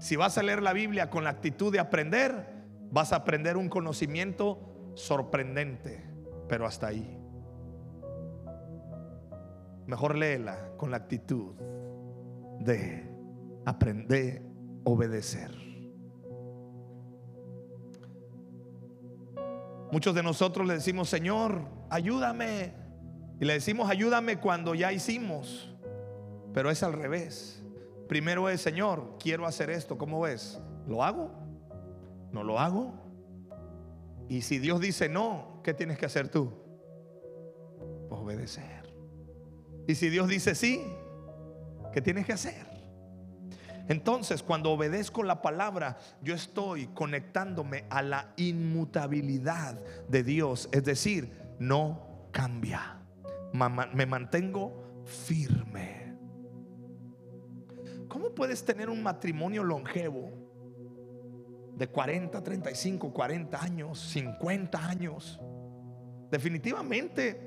[0.00, 2.46] Si vas a leer la Biblia con la actitud de aprender,
[2.90, 6.04] vas a aprender un conocimiento sorprendente,
[6.48, 7.18] pero hasta ahí.
[9.86, 11.54] Mejor léela con la actitud
[12.60, 13.08] de
[13.64, 14.42] aprender,
[14.84, 15.50] obedecer.
[19.92, 22.72] Muchos de nosotros le decimos, Señor, ayúdame.
[23.38, 25.72] Y le decimos, ayúdame cuando ya hicimos.
[26.52, 27.62] Pero es al revés.
[28.08, 29.96] Primero es, Señor, quiero hacer esto.
[29.98, 30.60] ¿Cómo ves?
[30.86, 31.30] ¿Lo hago?
[32.32, 32.92] ¿No lo hago?
[34.28, 36.52] Y si Dios dice no, ¿qué tienes que hacer tú?
[38.10, 38.75] Obedecer.
[39.86, 40.82] Y si Dios dice sí,
[41.92, 42.76] ¿qué tienes que hacer?
[43.88, 50.68] Entonces, cuando obedezco la palabra, yo estoy conectándome a la inmutabilidad de Dios.
[50.72, 53.00] Es decir, no cambia.
[53.52, 56.16] Me mantengo firme.
[58.08, 60.32] ¿Cómo puedes tener un matrimonio longevo
[61.76, 65.40] de 40, 35, 40 años, 50 años?
[66.30, 67.40] Definitivamente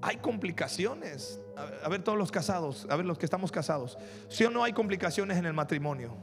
[0.00, 1.40] hay complicaciones.
[1.82, 3.98] A ver, todos los casados, a ver los que estamos casados.
[4.28, 6.16] Si o no hay complicaciones en el matrimonio?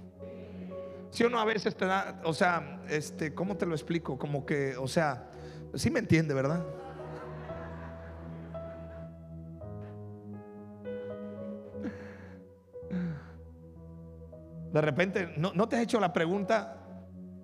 [1.12, 4.18] Si o no a veces te da, o sea, este, ¿cómo te lo explico?
[4.18, 5.30] Como que, o sea,
[5.74, 6.66] sí me entiende, ¿verdad?
[14.72, 16.78] De repente, ¿no, ¿no te has hecho la pregunta?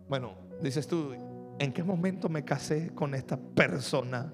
[0.10, 1.14] Bueno, dices tú,
[1.60, 4.34] ¿en qué momento me casé con esta persona?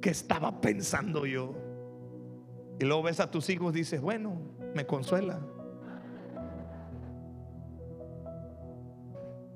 [0.00, 1.61] ¿Qué estaba pensando yo?
[2.78, 4.36] Y luego ves a tus hijos y dices, bueno,
[4.74, 5.40] me consuela.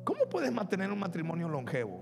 [0.04, 2.00] ¿Cómo puedes mantener un matrimonio longevo?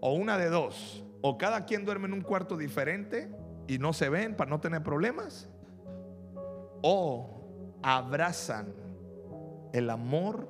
[0.00, 1.04] O una de dos.
[1.20, 3.30] O cada quien duerme en un cuarto diferente
[3.66, 5.48] y no se ven para no tener problemas.
[6.82, 8.72] O abrazan
[9.72, 10.48] el amor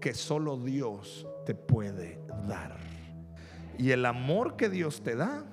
[0.00, 2.76] que solo Dios te puede dar.
[3.78, 5.44] Y el amor que Dios te da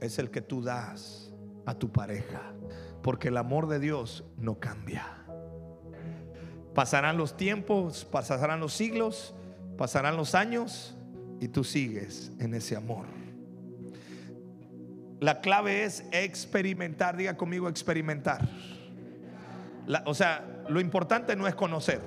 [0.00, 1.25] es el que tú das
[1.66, 2.54] a tu pareja.
[3.02, 5.06] Porque el amor de Dios no cambia.
[6.74, 9.34] Pasarán los tiempos, pasarán los siglos,
[9.76, 10.96] pasarán los años
[11.40, 13.06] y tú sigues en ese amor.
[15.20, 18.46] La clave es experimentar, diga conmigo experimentar.
[20.04, 22.00] o sea, lo importante no es conocer,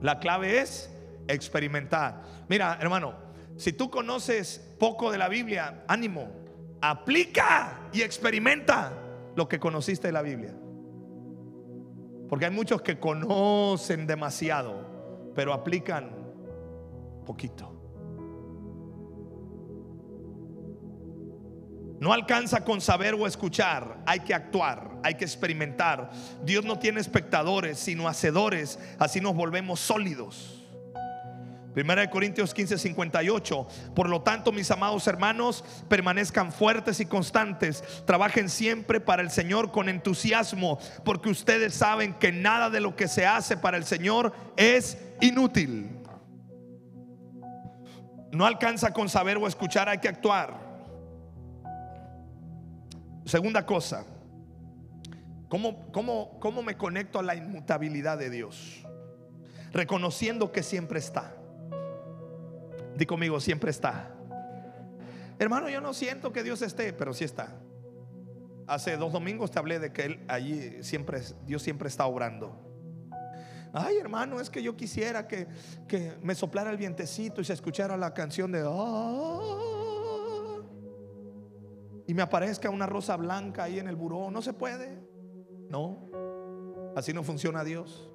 [0.00, 0.90] la clave es
[1.28, 2.22] experimentar.
[2.48, 3.14] Mira, hermano,
[3.56, 6.28] si tú conoces poco de la Biblia, ánimo,
[6.80, 8.92] aplica y experimenta
[9.36, 10.54] lo que conociste de la Biblia.
[12.28, 16.10] Porque hay muchos que conocen demasiado, pero aplican
[17.24, 17.72] poquito.
[22.00, 26.10] No alcanza con saber o escuchar, hay que actuar, hay que experimentar.
[26.44, 30.55] Dios no tiene espectadores, sino hacedores, así nos volvemos sólidos.
[31.76, 33.68] Primera de Corintios 15, 58.
[33.94, 37.84] Por lo tanto, mis amados hermanos, permanezcan fuertes y constantes.
[38.06, 43.08] Trabajen siempre para el Señor con entusiasmo, porque ustedes saben que nada de lo que
[43.08, 45.98] se hace para el Señor es inútil.
[48.32, 50.58] No alcanza con saber o escuchar, hay que actuar.
[53.26, 54.06] Segunda cosa,
[55.50, 58.82] ¿cómo, cómo, cómo me conecto a la inmutabilidad de Dios?
[59.74, 61.34] Reconociendo que siempre está.
[62.96, 64.10] Di conmigo, siempre está.
[65.38, 67.60] Hermano, yo no siento que Dios esté, pero sí está.
[68.66, 72.62] Hace dos domingos te hablé de que él allí siempre, Dios siempre está obrando.
[73.72, 75.46] Ay, hermano, es que yo quisiera que,
[75.86, 79.40] que me soplara el vientecito y se escuchara la canción de "Ah",
[82.06, 84.30] y me aparezca una rosa blanca ahí en el buró.
[84.30, 84.98] No se puede.
[85.68, 86.06] No,
[86.96, 88.10] así no funciona Dios.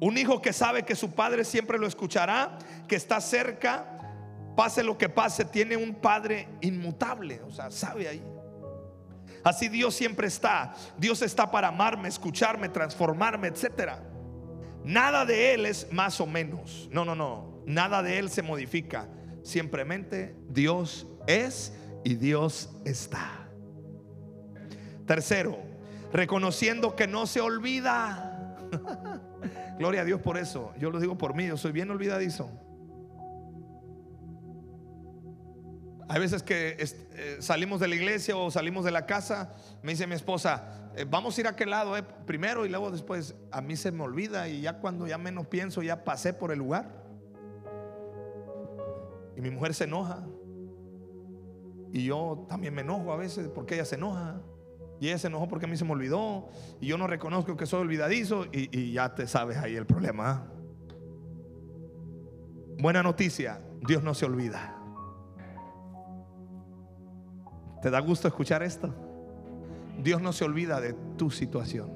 [0.00, 3.98] Un hijo que sabe que su padre siempre lo escuchará, que está cerca,
[4.56, 8.22] pase lo que pase, tiene un padre inmutable, o sea, sabe ahí.
[9.44, 10.74] Así Dios siempre está.
[10.98, 14.02] Dios está para amarme, escucharme, transformarme, etcétera.
[14.84, 16.88] Nada de Él es más o menos.
[16.92, 17.62] No, no, no.
[17.66, 19.08] Nada de Él se modifica.
[19.42, 21.72] Simplemente Dios es
[22.04, 23.48] y Dios está.
[25.06, 25.58] Tercero,
[26.12, 28.56] reconociendo que no se olvida.
[29.78, 30.72] Gloria a Dios por eso.
[30.78, 32.50] Yo lo digo por mí, yo soy bien olvidadizo.
[36.08, 40.06] Hay veces que eh, salimos de la iglesia o salimos de la casa, me dice
[40.06, 43.34] mi esposa, eh, vamos a ir a aquel lado eh, primero y luego después.
[43.52, 46.58] A mí se me olvida y ya cuando ya menos pienso, ya pasé por el
[46.58, 47.04] lugar.
[49.36, 50.26] Y mi mujer se enoja.
[51.92, 54.40] Y yo también me enojo a veces porque ella se enoja.
[55.00, 56.48] Y ella se enojó porque a mí se me olvidó.
[56.80, 58.46] Y yo no reconozco que soy olvidadizo.
[58.52, 60.46] Y, ya te sabes ahí el problema.
[62.80, 64.76] Buena noticia, Dios no se olvida.
[67.82, 68.94] ¿Te da gusto escuchar esto?
[70.02, 71.90] Dios no se olvida de tu situación.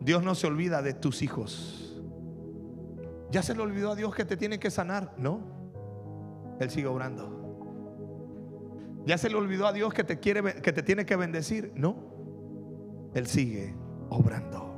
[0.00, 2.00] Dios no se olvida de tus hijos.
[3.30, 5.14] ¿Ya se le olvidó a Dios que te tiene que sanar?
[5.18, 5.40] No.
[6.60, 7.37] Él sigue obrando.
[9.06, 11.72] ¿Ya se le olvidó a Dios que te quiere que te tiene que bendecir?
[11.74, 11.96] No.
[13.14, 13.74] Él sigue
[14.10, 14.68] obrando.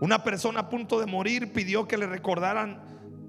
[0.00, 2.82] Una persona a punto de morir pidió que le recordaran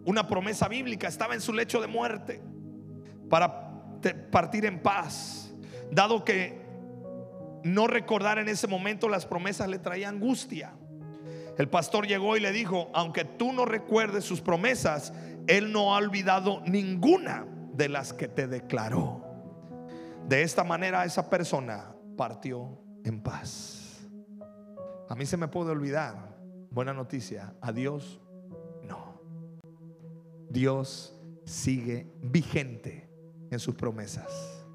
[0.05, 1.07] una promesa bíblica.
[1.07, 2.41] Estaba en su lecho de muerte
[3.29, 3.67] para
[4.31, 5.53] partir en paz,
[5.91, 6.61] dado que
[7.63, 10.73] no recordar en ese momento las promesas le traía angustia.
[11.57, 15.13] El pastor llegó y le dijo, aunque tú no recuerdes sus promesas,
[15.47, 17.45] Él no ha olvidado ninguna
[17.77, 19.23] de las que te declaró.
[20.27, 24.07] De esta manera esa persona partió en paz.
[25.07, 26.35] A mí se me puede olvidar,
[26.71, 28.19] buena noticia, a Dios
[28.83, 29.21] no.
[30.49, 33.07] Dios sigue vigente
[33.51, 34.65] en sus promesas.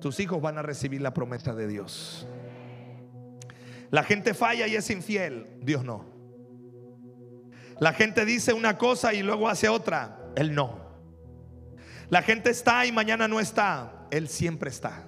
[0.00, 2.26] Tus hijos van a recibir la promesa de Dios.
[3.90, 6.04] La gente falla y es infiel, Dios no.
[7.78, 10.85] La gente dice una cosa y luego hace otra, Él no.
[12.08, 15.06] La gente está y mañana no está, Él siempre está.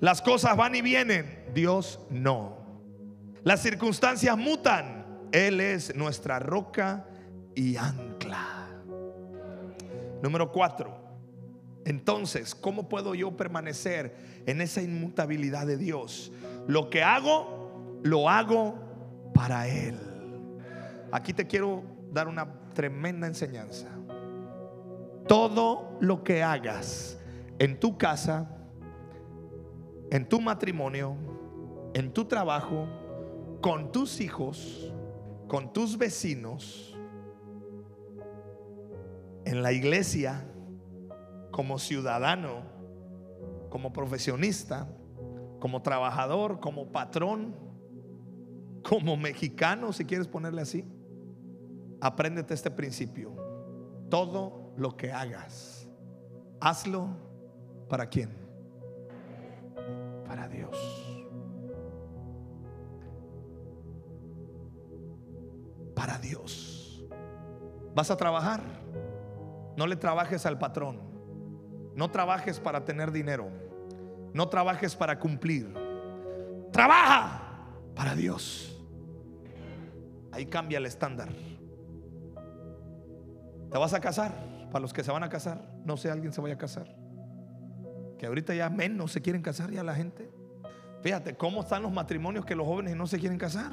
[0.00, 2.58] Las cosas van y vienen, Dios no.
[3.44, 7.06] Las circunstancias mutan, Él es nuestra roca
[7.54, 8.68] y ancla.
[10.22, 11.02] Número cuatro,
[11.84, 14.14] entonces, ¿cómo puedo yo permanecer
[14.46, 16.32] en esa inmutabilidad de Dios?
[16.68, 18.78] Lo que hago, lo hago
[19.34, 19.98] para Él.
[21.10, 21.82] Aquí te quiero
[22.12, 23.88] dar una tremenda enseñanza.
[25.26, 27.18] Todo lo que hagas
[27.58, 28.48] en tu casa,
[30.10, 31.16] en tu matrimonio,
[31.94, 32.86] en tu trabajo,
[33.60, 34.92] con tus hijos,
[35.48, 36.98] con tus vecinos,
[39.44, 40.48] en la iglesia,
[41.50, 42.62] como ciudadano,
[43.68, 44.88] como profesionista,
[45.60, 47.54] como trabajador, como patrón,
[48.82, 50.84] como mexicano, si quieres ponerle así,
[52.00, 53.32] apréndete este principio.
[54.10, 55.86] Todo lo que hagas,
[56.60, 57.08] hazlo
[57.88, 58.30] para quién?
[60.26, 60.76] Para Dios.
[65.94, 67.04] Para Dios.
[67.94, 68.62] ¿Vas a trabajar?
[69.76, 71.00] No le trabajes al patrón.
[71.94, 73.50] No trabajes para tener dinero.
[74.32, 75.74] No trabajes para cumplir.
[76.72, 77.42] Trabaja
[77.94, 78.82] para Dios.
[80.30, 81.28] Ahí cambia el estándar.
[83.70, 84.51] ¿Te vas a casar?
[84.72, 86.96] Para los que se van a casar, no sé, alguien se vaya a casar.
[88.18, 90.28] Que ahorita ya menos se quieren casar ya la gente.
[91.02, 93.72] Fíjate cómo están los matrimonios que los jóvenes no se quieren casar.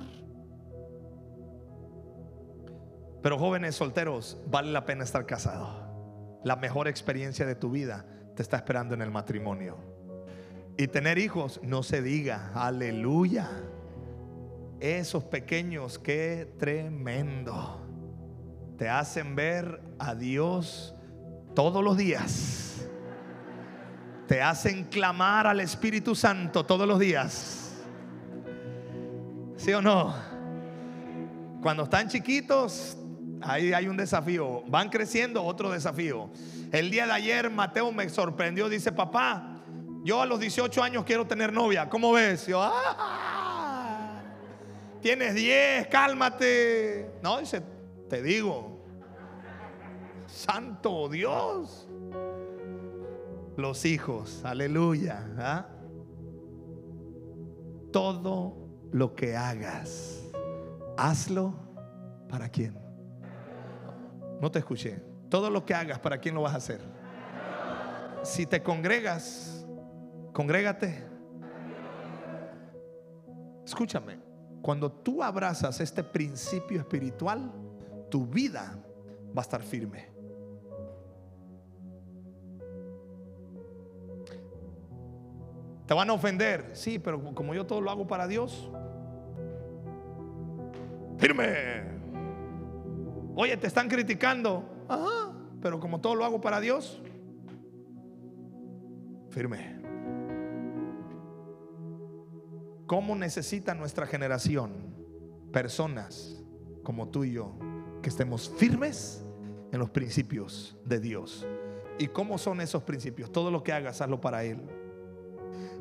[3.23, 5.89] Pero jóvenes solteros, vale la pena estar casados
[6.43, 9.77] la mejor experiencia de tu vida te está esperando en el matrimonio.
[10.77, 13.49] Y tener hijos, no se diga, aleluya.
[14.79, 17.85] Esos pequeños, qué tremendo.
[18.79, 20.95] Te hacen ver a Dios
[21.53, 22.87] todos los días.
[24.25, 27.73] Te hacen clamar al Espíritu Santo todos los días.
[29.57, 30.15] ¿Sí o no?
[31.61, 32.97] Cuando están chiquitos,
[33.41, 34.63] ahí hay un desafío.
[34.67, 36.29] Van creciendo, otro desafío.
[36.71, 38.69] El día de ayer Mateo me sorprendió.
[38.69, 39.61] Dice, papá,
[40.05, 41.89] yo a los 18 años quiero tener novia.
[41.89, 42.47] ¿Cómo ves?
[42.47, 44.21] Yo, ah,
[45.01, 47.11] tienes 10, cálmate.
[47.21, 47.61] No, dice,
[48.09, 48.79] te digo,
[50.25, 51.87] Santo Dios.
[53.55, 55.29] Los hijos, aleluya.
[55.37, 55.67] ¿ah?
[57.91, 58.55] Todo
[58.91, 60.23] lo que hagas,
[60.97, 61.53] hazlo
[62.29, 62.77] para quién.
[64.41, 65.01] No te escuché.
[65.29, 66.81] Todo lo que hagas, ¿para quién lo vas a hacer?
[68.23, 69.65] Si te congregas,
[70.33, 71.05] congrégate.
[73.65, 74.19] Escúchame,
[74.61, 77.51] cuando tú abrazas este principio espiritual,
[78.09, 78.83] tu vida
[79.35, 80.07] va a estar firme.
[85.85, 88.69] Te van a ofender, sí, pero como yo todo lo hago para Dios,
[91.17, 91.83] firme.
[93.35, 97.01] Oye, te están criticando, ajá, pero como todo lo hago para Dios,
[99.29, 99.79] firme.
[102.85, 104.71] ¿Cómo necesita nuestra generación
[105.51, 106.43] personas
[106.83, 107.55] como tú y yo
[108.01, 109.23] que estemos firmes
[109.71, 111.45] en los principios de Dios?
[111.97, 113.31] ¿Y cómo son esos principios?
[113.31, 114.61] Todo lo que hagas, hazlo para Él.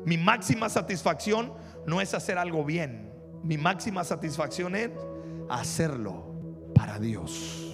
[0.05, 1.53] Mi máxima satisfacción
[1.85, 3.11] no es hacer algo bien.
[3.43, 4.91] Mi máxima satisfacción es
[5.49, 6.25] hacerlo
[6.75, 7.73] para Dios.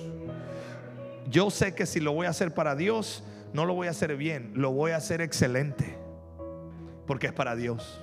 [1.27, 3.23] Yo sé que si lo voy a hacer para Dios,
[3.53, 5.97] no lo voy a hacer bien, lo voy a hacer excelente.
[7.07, 8.01] Porque es para Dios.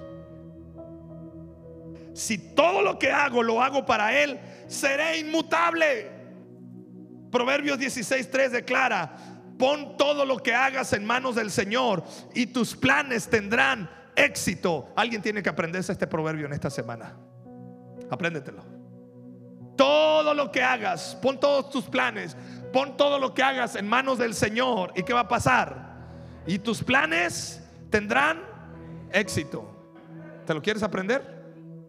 [2.14, 6.10] Si todo lo que hago lo hago para Él, seré inmutable.
[7.32, 9.16] Proverbios 16.3 declara,
[9.58, 12.04] pon todo lo que hagas en manos del Señor
[12.34, 14.92] y tus planes tendrán éxito.
[14.94, 17.16] Alguien tiene que aprenderse este proverbio en esta semana.
[18.10, 18.62] Apréndetelo.
[19.76, 22.36] Todo lo que hagas, pon todos tus planes,
[22.70, 24.92] pon todo lo que hagas en manos del Señor.
[24.94, 25.96] ¿Y qué va a pasar?
[26.46, 28.42] Y tus planes tendrán
[29.10, 29.94] éxito.
[30.46, 31.22] ¿Te lo quieres aprender?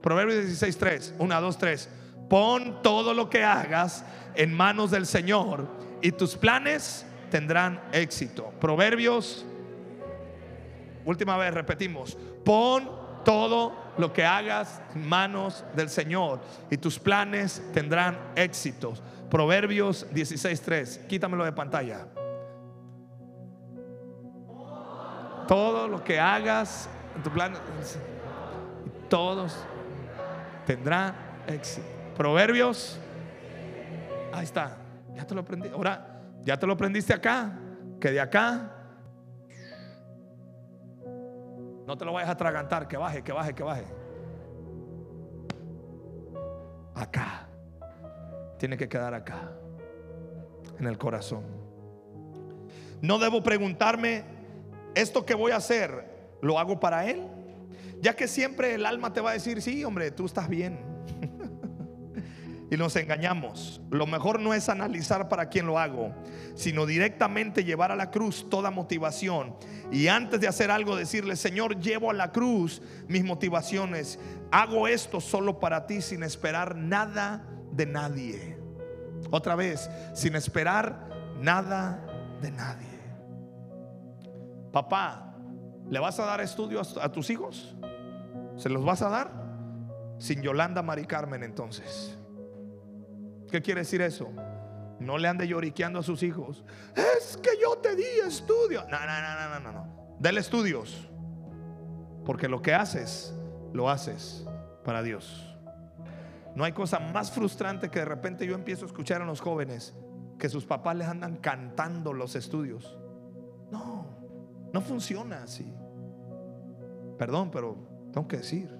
[0.01, 1.89] Proverbios 16:3, 1, 2, 3.
[2.29, 4.05] Pon todo lo que hagas
[4.35, 5.67] en manos del Señor
[6.01, 8.51] y tus planes tendrán éxito.
[8.59, 9.45] Proverbios,
[11.05, 12.89] última vez repetimos, pon
[13.23, 19.01] todo lo que hagas en manos del Señor y tus planes tendrán éxitos.
[19.29, 22.07] Proverbios 16:3, quítamelo de pantalla.
[25.47, 27.53] Todo lo que hagas en tu plan,
[29.09, 29.57] todos
[30.65, 31.15] tendrá
[31.47, 32.02] éxito.
[32.15, 32.99] Proverbios,
[34.31, 34.77] ahí está,
[35.15, 35.69] ya te lo aprendí.
[35.69, 37.57] Ahora, ya te lo aprendiste acá,
[37.99, 38.71] que de acá
[41.85, 43.85] no te lo vayas a atragantar, que baje, que baje, que baje.
[46.95, 47.47] Acá,
[48.57, 49.51] tiene que quedar acá,
[50.79, 51.43] en el corazón.
[53.01, 54.23] No debo preguntarme,
[54.95, 57.27] ¿esto que voy a hacer, lo hago para Él?
[57.99, 60.79] Ya que siempre el alma te va a decir, sí, hombre, tú estás bien.
[62.73, 63.81] y nos engañamos.
[63.91, 66.11] Lo mejor no es analizar para quién lo hago,
[66.55, 69.55] sino directamente llevar a la cruz toda motivación.
[69.91, 74.19] Y antes de hacer algo, decirle, Señor, llevo a la cruz mis motivaciones.
[74.51, 78.57] Hago esto solo para ti sin esperar nada de nadie.
[79.29, 81.09] Otra vez, sin esperar
[81.39, 82.03] nada
[82.41, 82.99] de nadie.
[84.71, 85.35] Papá,
[85.91, 87.75] ¿le vas a dar estudios a tus hijos?
[88.57, 89.31] ¿Se los vas a dar?
[90.17, 92.17] Sin Yolanda Mari Carmen entonces.
[93.53, 94.31] ¿Qué quiere decir eso?
[94.99, 96.65] No le ande lloriqueando a sus hijos.
[96.95, 98.83] Es que yo te di estudios.
[98.89, 100.17] No, no, no, no, no, no.
[100.17, 101.07] Dele estudios.
[102.25, 103.31] Porque lo que haces,
[103.71, 104.43] lo haces
[104.83, 105.55] para Dios.
[106.55, 109.93] No hay cosa más frustrante que de repente yo empiezo a escuchar a los jóvenes
[110.39, 112.97] que sus papás les andan cantando los estudios.
[113.69, 114.07] No,
[114.73, 115.71] no funciona así.
[117.19, 117.77] Perdón, pero
[118.11, 118.75] tengo que decir.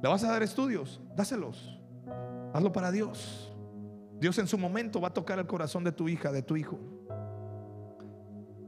[0.00, 1.00] ¿Le vas a dar estudios?
[1.16, 1.80] Dáselos.
[2.54, 3.51] Hazlo para Dios.
[4.22, 6.78] Dios en su momento va a tocar el corazón de tu hija, de tu hijo.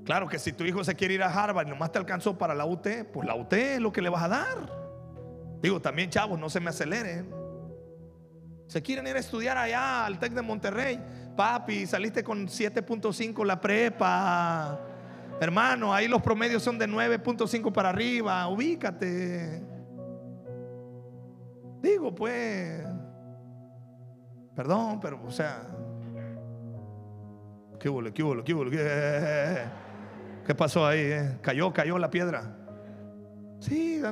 [0.04, 2.56] Claro que si tu hijo se quiere ir a Harvard y nomás te alcanzó para
[2.56, 4.84] la UT, pues la UT es lo que le vas a dar.
[5.62, 7.32] Digo, también chavos, no se me aceleren.
[8.66, 11.00] Se quieren ir a estudiar allá al TEC de Monterrey.
[11.36, 14.80] Papi, saliste con 7.5 la prepa.
[15.40, 18.48] Hermano, ahí los promedios son de 9.5 para arriba.
[18.48, 19.62] Ubícate.
[21.80, 22.84] Digo, pues,
[24.54, 25.62] perdón, pero, o sea,
[27.78, 28.02] ¿qué hubo?
[28.02, 28.12] ¿Qué?
[28.44, 28.54] ¿Qué?
[28.70, 29.64] ¿Qué,
[30.46, 31.00] ¿Qué pasó ahí?
[31.00, 31.38] eh?
[31.40, 32.56] Cayó, cayó la piedra.
[33.60, 34.02] Sí,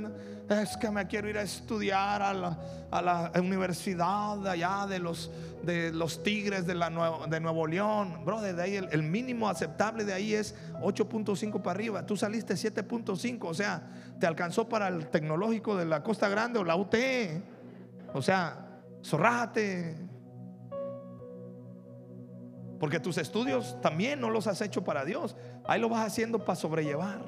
[0.48, 2.58] es que me quiero ir a estudiar a la,
[2.90, 5.30] a la universidad allá de los,
[5.62, 8.24] de los Tigres de, Nuevo, León.
[8.24, 12.06] Bro, de ahí el, el mínimo aceptable de ahí es 8.5 para arriba.
[12.06, 16.64] Tú saliste 7.5, o sea, te alcanzó para el tecnológico de la Costa Grande o
[16.64, 16.94] la UT.
[18.14, 20.11] O sea, zorrájate.
[22.82, 25.36] Porque tus estudios también no los has hecho para Dios.
[25.64, 27.20] Ahí lo vas haciendo para sobrellevar.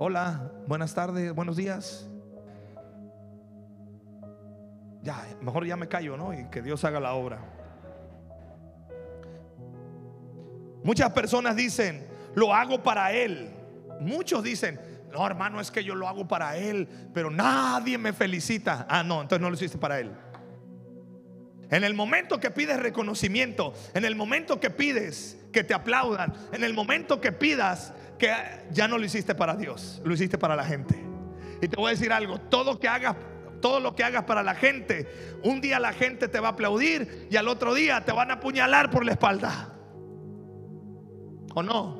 [0.00, 2.10] Hola, buenas tardes, buenos días.
[5.02, 6.34] Ya, mejor ya me callo, ¿no?
[6.34, 7.38] Y que Dios haga la obra.
[10.82, 13.54] Muchas personas dicen, lo hago para Él.
[14.00, 14.80] Muchos dicen,
[15.12, 18.84] no, hermano, es que yo lo hago para Él, pero nadie me felicita.
[18.88, 20.10] Ah, no, entonces no lo hiciste para Él.
[21.70, 26.64] En el momento que pides reconocimiento, en el momento que pides que te aplaudan, en
[26.64, 28.32] el momento que pidas que
[28.70, 31.00] ya no lo hiciste para Dios, lo hiciste para la gente.
[31.62, 33.16] Y te voy a decir algo, todo que hagas
[33.60, 35.06] todo lo que hagas para la gente,
[35.44, 38.34] un día la gente te va a aplaudir y al otro día te van a
[38.34, 39.74] apuñalar por la espalda.
[41.54, 41.99] ¿O no?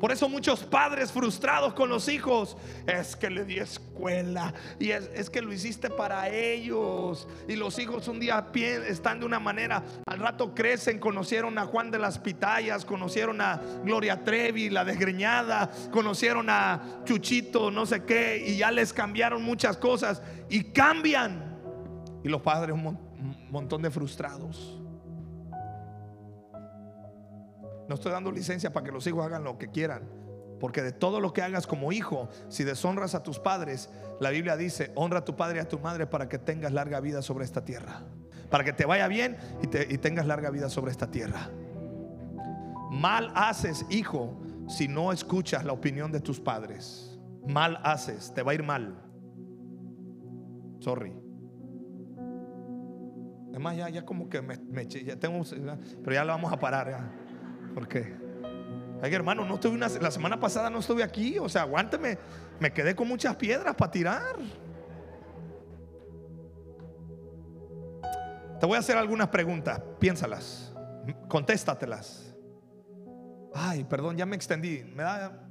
[0.00, 5.28] Por eso muchos padres frustrados con los hijos, es que le di escuela y es,
[5.28, 7.28] que lo hiciste para ellos.
[7.46, 8.46] Y los hijos un día
[8.88, 13.60] están de una manera, al rato crecen, conocieron a Juan de las Pitayas, conocieron a
[13.84, 19.76] Gloria Trevi, la desgreñada, conocieron a Chuchito, no sé qué, y ya les cambiaron muchas
[19.76, 21.58] cosas y cambian.
[22.24, 22.98] Y los padres un
[23.50, 24.79] montón de frustrados.
[27.90, 30.08] No estoy dando licencia para que los hijos hagan lo que quieran.
[30.60, 34.56] Porque de todo lo que hagas como hijo, si deshonras a tus padres, la Biblia
[34.56, 37.44] dice, honra a tu padre y a tu madre para que tengas larga vida sobre
[37.44, 38.04] esta tierra.
[38.48, 41.50] Para que te vaya bien y, te, y tengas larga vida sobre esta tierra.
[42.92, 47.18] Mal haces, hijo, si no escuchas la opinión de tus padres.
[47.44, 49.02] Mal haces, te va a ir mal.
[50.78, 51.12] Sorry.
[53.48, 55.44] Además, ya, ya como que me, me ya tengo,
[56.04, 57.29] pero ya lo vamos a parar.
[57.74, 58.14] ¿Por qué?
[59.02, 61.38] Ay, hermano, no estuve una, la semana pasada no estuve aquí.
[61.38, 62.18] O sea, aguánteme.
[62.58, 64.36] Me quedé con muchas piedras para tirar.
[68.58, 69.80] Te voy a hacer algunas preguntas.
[69.98, 70.74] Piénsalas.
[71.28, 72.36] Contéstatelas.
[73.54, 74.84] Ay, perdón, ya me extendí.
[74.94, 75.48] Me da.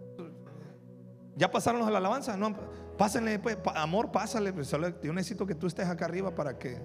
[1.36, 2.38] ¿Ya pasaron a la alabanza?
[2.38, 2.54] No,
[2.98, 4.54] pásenle, pues, amor, pásale.
[4.54, 6.80] Pues, yo necesito que tú estés acá arriba para que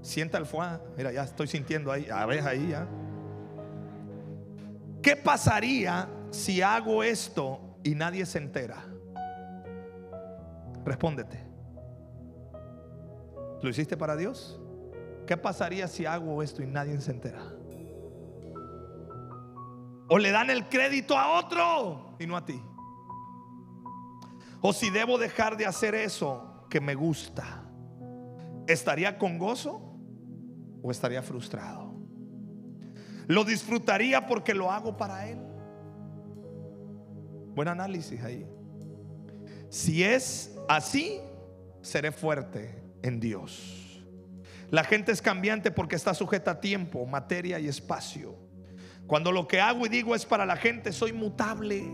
[0.00, 0.80] sienta el fuá.
[0.96, 2.08] Mira, ya estoy sintiendo ahí.
[2.10, 2.88] A ver, ahí ya.
[5.02, 8.84] ¿Qué pasaría si hago esto y nadie se entera?
[10.84, 11.46] Respóndete.
[13.62, 14.60] ¿Lo hiciste para Dios?
[15.26, 17.42] ¿Qué pasaría si hago esto y nadie se entera?
[20.08, 22.60] O le dan el crédito a otro y no a ti.
[24.60, 27.64] O si debo dejar de hacer eso que me gusta,
[28.66, 29.80] ¿estaría con gozo
[30.82, 31.87] o estaría frustrado?
[33.28, 35.38] Lo disfrutaría porque lo hago para Él.
[37.54, 38.46] Buen análisis ahí.
[39.68, 41.20] Si es así,
[41.82, 44.02] seré fuerte en Dios.
[44.70, 48.34] La gente es cambiante porque está sujeta a tiempo, materia y espacio.
[49.06, 51.86] Cuando lo que hago y digo es para la gente, soy mutable.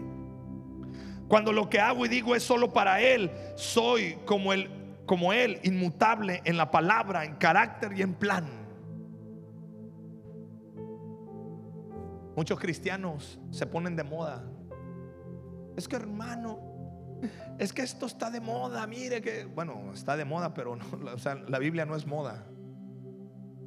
[1.26, 4.70] Cuando lo que hago y digo es solo para Él, soy como Él,
[5.04, 8.63] como Él, inmutable en la palabra, en carácter y en plan.
[12.36, 14.44] Muchos cristianos se ponen de moda.
[15.76, 16.58] Es que hermano,
[17.58, 20.76] es que esto está de moda, mire que, bueno, está de moda, pero
[21.14, 22.46] o sea, la Biblia no es moda.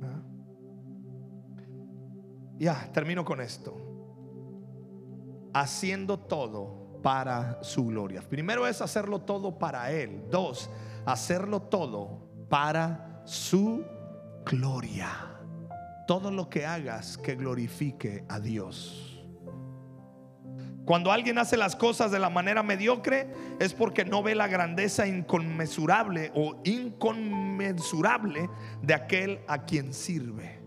[0.02, 0.22] ¿Ah?
[2.58, 3.76] Ya, termino con esto.
[5.54, 8.22] Haciendo todo para su gloria.
[8.22, 10.26] Primero es hacerlo todo para Él.
[10.30, 10.70] Dos,
[11.06, 13.86] hacerlo todo para su
[14.46, 15.37] gloria
[16.08, 19.14] todo lo que hagas que glorifique a Dios.
[20.86, 23.28] Cuando alguien hace las cosas de la manera mediocre
[23.60, 28.50] es porque no ve la grandeza inconmensurable o inconmensurable
[28.82, 30.62] de aquel a quien sirve.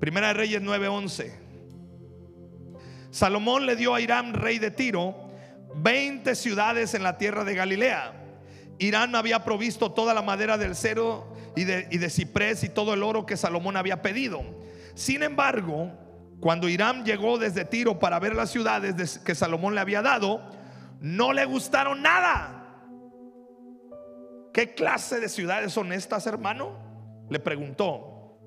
[0.00, 1.32] Primera de Reyes 9:11.
[3.10, 5.14] Salomón le dio a Irán, rey de Tiro,
[5.74, 8.15] 20 ciudades en la tierra de Galilea
[8.78, 12.94] Irán había provisto toda la madera del cero y de, y de, ciprés y todo
[12.94, 14.42] el oro que Salomón había pedido.
[14.94, 15.92] Sin embargo,
[16.40, 20.42] cuando Irán llegó desde Tiro para ver las ciudades que Salomón le había dado,
[21.00, 22.56] no le gustaron nada.
[24.52, 27.26] ¿Qué clase de ciudades son estas, hermano?
[27.30, 28.38] Le preguntó.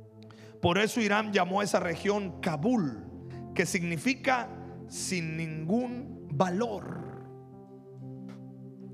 [0.61, 3.05] Por eso Irán llamó a esa región Kabul,
[3.55, 4.49] que significa
[4.87, 7.08] sin ningún valor.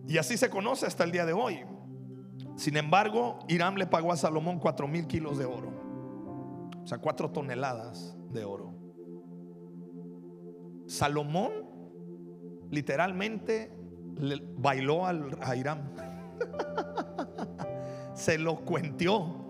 [0.08, 1.60] Y así se conoce hasta el día de hoy.
[2.56, 5.72] Sin embargo, Irán le pagó a Salomón cuatro mil kilos de oro.
[6.84, 8.74] O sea, cuatro toneladas de oro.
[10.88, 11.52] Salomón
[12.70, 13.72] literalmente
[14.58, 15.92] bailó al, a Irán.
[18.14, 19.44] Se lo cuenteó.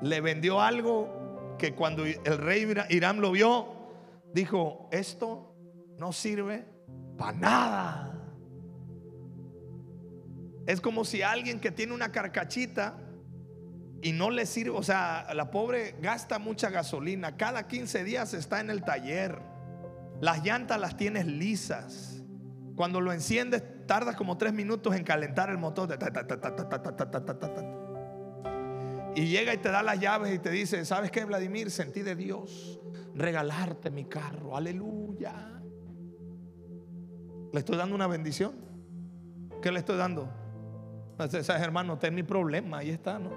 [0.00, 3.66] Le vendió algo que cuando el rey Irán lo vio,
[4.32, 5.53] dijo, esto
[5.98, 6.66] no sirve
[7.16, 8.10] para nada.
[10.66, 12.98] Es como si alguien que tiene una carcachita
[14.00, 18.60] y no le sirve, o sea, la pobre gasta mucha gasolina, cada 15 días está
[18.60, 19.40] en el taller,
[20.20, 22.22] las llantas las tienes lisas,
[22.76, 25.98] cuando lo enciendes tarda como 3 minutos en calentar el motor.
[29.14, 31.70] Y llega y te da las llaves y te dice, ¿sabes qué, Vladimir?
[31.70, 32.80] Sentí de Dios
[33.14, 35.53] regalarte mi carro, aleluya.
[37.54, 38.52] ¿Le estoy dando una bendición?
[39.62, 40.28] ¿Qué le estoy dando?
[41.16, 41.92] ¿Sabes, hermano?
[41.92, 43.30] Este es mi problema, ahí está, ¿no?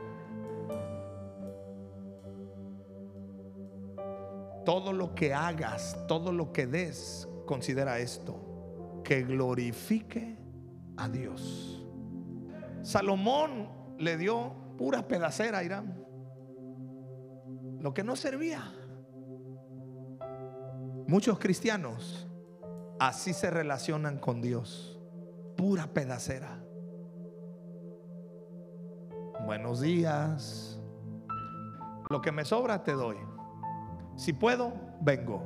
[4.66, 10.36] todo lo que hagas, todo lo que des, considera esto, que glorifique
[10.98, 11.86] a Dios.
[12.82, 16.04] Salomón le dio pura pedacera a Irán,
[17.80, 18.64] lo que no servía.
[21.08, 22.27] Muchos cristianos
[23.00, 25.00] así se relacionan con Dios,
[25.56, 26.60] pura pedacera.
[29.46, 30.80] Buenos días.
[32.10, 33.18] Lo que me sobra te doy.
[34.16, 35.44] Si puedo, vengo.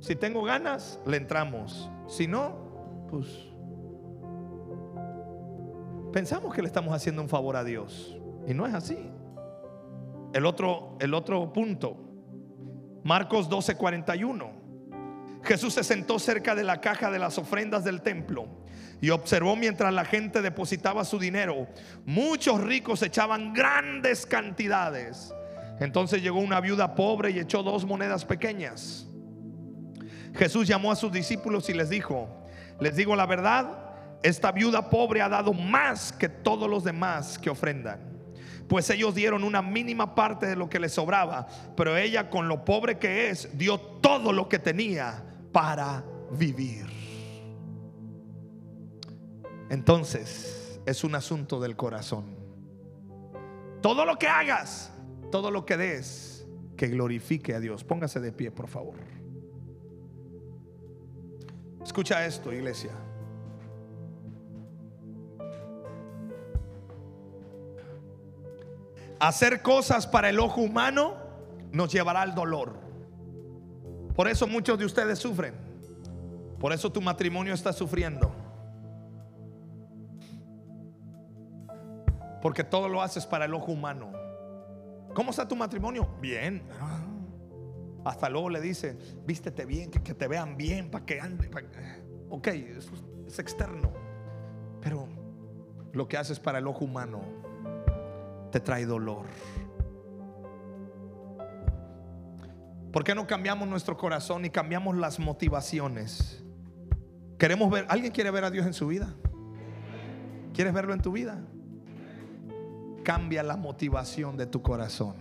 [0.00, 1.90] Si tengo ganas, le entramos.
[2.06, 3.26] Si no, pues
[6.12, 9.10] pensamos que le estamos haciendo un favor a Dios y no es así.
[10.32, 11.96] El otro el otro punto.
[13.04, 14.59] Marcos 12:41.
[15.42, 18.48] Jesús se sentó cerca de la caja de las ofrendas del templo
[19.00, 21.66] y observó mientras la gente depositaba su dinero.
[22.04, 25.32] Muchos ricos echaban grandes cantidades
[25.80, 29.06] entonces llegó una viuda pobre y echó dos monedas pequeñas.
[30.34, 32.46] Jesús llamó a sus discípulos y les dijo,
[32.78, 33.78] les digo la verdad,
[34.22, 37.98] esta viuda pobre ha dado más que todos los demás que ofrendan.
[38.68, 42.64] Pues ellos dieron una mínima parte de lo que les sobraba, pero ella con lo
[42.64, 46.86] pobre que es, dio todo lo que tenía para vivir.
[49.68, 52.24] Entonces, es un asunto del corazón.
[53.80, 54.92] Todo lo que hagas,
[55.30, 56.46] todo lo que des,
[56.76, 57.84] que glorifique a Dios.
[57.84, 58.96] Póngase de pie, por favor.
[61.82, 62.90] Escucha esto, iglesia.
[69.18, 71.14] Hacer cosas para el ojo humano
[71.72, 72.89] nos llevará al dolor.
[74.20, 75.54] Por eso muchos de ustedes sufren.
[76.58, 78.30] Por eso tu matrimonio está sufriendo.
[82.42, 84.12] Porque todo lo haces para el ojo humano.
[85.14, 86.06] ¿Cómo está tu matrimonio?
[86.20, 86.62] Bien.
[88.04, 91.48] Hasta luego le dice, vístete bien, que, te vean bien, para que ande.
[92.28, 93.90] Ok, es externo.
[94.82, 95.08] Pero
[95.94, 97.22] lo que haces para el ojo humano
[98.52, 99.24] te trae dolor.
[102.92, 106.42] ¿Por qué no cambiamos nuestro corazón y cambiamos las motivaciones?
[107.38, 109.14] Queremos ver, ¿alguien quiere ver a Dios en su vida?
[110.52, 111.40] ¿Quieres verlo en tu vida?
[113.02, 115.16] cambia la motivación de tu corazón.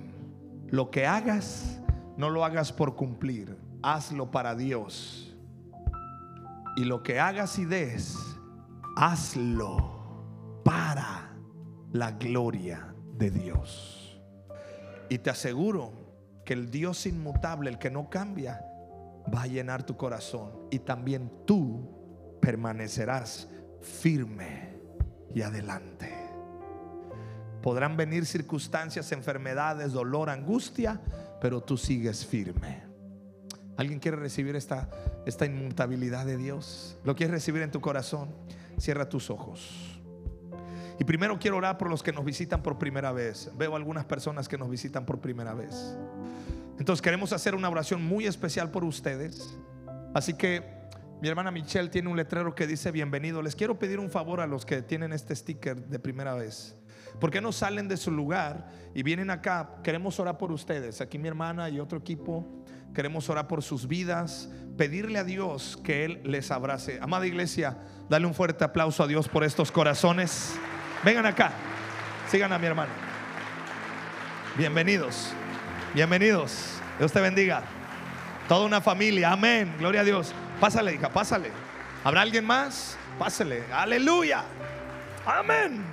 [0.69, 1.79] Lo que hagas,
[2.17, 5.35] no lo hagas por cumplir, hazlo para Dios.
[6.75, 8.17] Y lo que hagas y des,
[8.95, 10.23] hazlo
[10.63, 11.31] para
[11.91, 14.21] la gloria de Dios.
[15.09, 15.91] Y te aseguro
[16.49, 18.65] que el Dios inmutable, el que no cambia,
[19.31, 20.51] va a llenar tu corazón.
[20.71, 21.87] Y también tú
[22.41, 23.47] permanecerás
[23.83, 24.73] firme
[25.35, 26.11] y adelante.
[27.61, 30.99] Podrán venir circunstancias, enfermedades, dolor, angustia,
[31.39, 32.81] pero tú sigues firme.
[33.77, 34.89] ¿Alguien quiere recibir esta,
[35.27, 36.97] esta inmutabilidad de Dios?
[37.03, 38.29] ¿Lo quieres recibir en tu corazón?
[38.79, 40.01] Cierra tus ojos.
[40.99, 43.51] Y primero quiero orar por los que nos visitan por primera vez.
[43.55, 45.95] Veo algunas personas que nos visitan por primera vez.
[46.79, 49.55] Entonces queremos hacer una oración muy especial por ustedes.
[50.13, 50.63] Así que
[51.21, 53.41] mi hermana Michelle tiene un letrero que dice bienvenido.
[53.41, 56.75] Les quiero pedir un favor a los que tienen este sticker de primera vez.
[57.19, 59.75] ¿Por qué no salen de su lugar y vienen acá?
[59.83, 61.01] Queremos orar por ustedes.
[61.01, 62.59] Aquí mi hermana y otro equipo
[62.93, 66.99] Queremos orar por sus vidas, pedirle a Dios que Él les abrace.
[67.01, 67.77] Amada iglesia,
[68.09, 70.55] dale un fuerte aplauso a Dios por estos corazones.
[71.03, 71.51] Vengan acá,
[72.29, 72.91] sigan a mi hermano.
[74.57, 75.33] Bienvenidos,
[75.93, 76.79] bienvenidos.
[76.97, 77.63] Dios te bendiga.
[78.47, 79.73] Toda una familia, amén.
[79.79, 80.33] Gloria a Dios.
[80.59, 81.51] Pásale, hija, pásale.
[82.03, 82.97] ¿Habrá alguien más?
[83.17, 83.63] Pásale.
[83.71, 84.43] Aleluya.
[85.25, 85.83] Amén.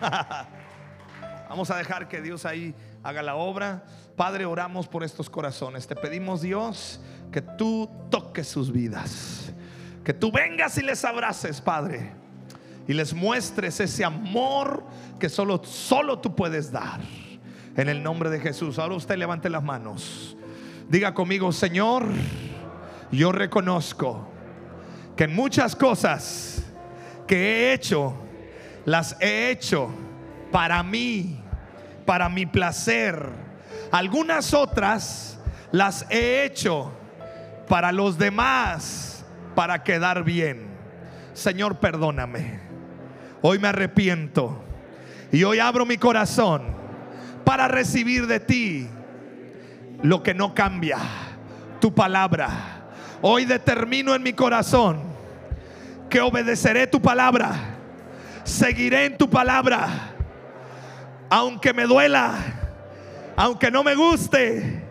[1.48, 3.84] Vamos a dejar que Dios ahí haga la obra.
[4.16, 5.86] Padre, oramos por estos corazones.
[5.86, 7.00] Te pedimos, Dios,
[7.32, 9.52] que tú toques sus vidas.
[10.04, 12.12] Que tú vengas y les abraces, Padre.
[12.86, 14.84] Y les muestres ese amor
[15.18, 17.00] que solo, solo tú puedes dar.
[17.76, 18.78] En el nombre de Jesús.
[18.78, 20.36] Ahora usted levante las manos.
[20.88, 22.04] Diga conmigo, Señor,
[23.10, 24.28] yo reconozco
[25.16, 26.64] que en muchas cosas
[27.26, 28.14] que he hecho,
[28.84, 29.88] las he hecho
[30.52, 31.40] para mí,
[32.06, 33.28] para mi placer.
[33.90, 35.40] Algunas otras
[35.72, 36.92] las he hecho
[37.66, 40.68] para los demás, para quedar bien.
[41.32, 42.60] Señor, perdóname.
[43.42, 44.62] Hoy me arrepiento
[45.32, 46.83] y hoy abro mi corazón
[47.44, 48.88] para recibir de ti
[50.02, 50.98] lo que no cambia,
[51.80, 52.50] tu palabra.
[53.22, 55.00] Hoy determino en mi corazón
[56.10, 57.54] que obedeceré tu palabra,
[58.44, 59.88] seguiré en tu palabra,
[61.30, 62.34] aunque me duela,
[63.36, 64.82] aunque no me guste,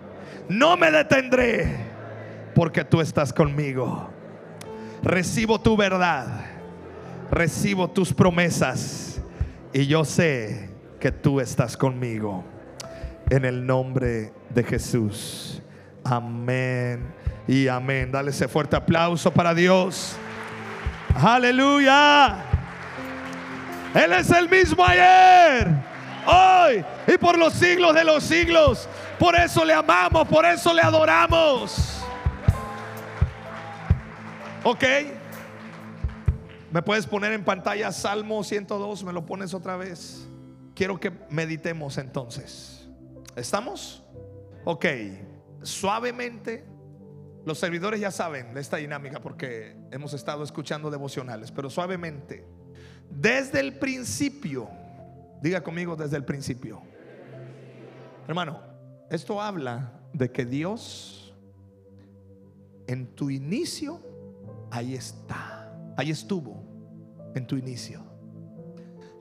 [0.49, 1.67] no me detendré,
[2.55, 4.09] porque tú estás conmigo.
[5.03, 6.45] Recibo tu verdad,
[7.29, 9.21] recibo tus promesas
[9.73, 10.72] y yo sé
[11.03, 12.45] que tú estás conmigo.
[13.29, 15.61] En el nombre de Jesús.
[16.01, 17.13] Amén
[17.45, 18.09] y amén.
[18.09, 20.15] Dale ese fuerte aplauso para Dios.
[21.13, 22.37] Aleluya.
[23.93, 25.67] Él es el mismo ayer,
[26.25, 28.87] hoy y por los siglos de los siglos.
[29.19, 32.01] Por eso le amamos, por eso le adoramos.
[34.63, 34.83] Ok.
[36.71, 39.03] ¿Me puedes poner en pantalla Salmo 102?
[39.03, 40.22] ¿Me lo pones otra vez?
[40.75, 42.87] Quiero que meditemos entonces.
[43.35, 44.03] ¿Estamos?
[44.65, 44.85] Ok.
[45.61, 46.65] Suavemente.
[47.45, 52.45] Los servidores ya saben de esta dinámica porque hemos estado escuchando devocionales, pero suavemente.
[53.09, 54.69] Desde el principio.
[55.41, 56.81] Diga conmigo desde el principio.
[58.27, 58.61] Hermano,
[59.09, 61.23] esto habla de que Dios
[62.87, 64.01] en tu inicio,
[64.71, 66.63] ahí está, ahí estuvo,
[67.35, 68.12] en tu inicio.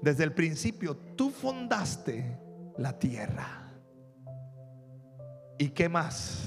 [0.03, 2.37] Desde el principio tú fundaste
[2.77, 3.73] la tierra.
[5.59, 6.43] ¿Y qué más?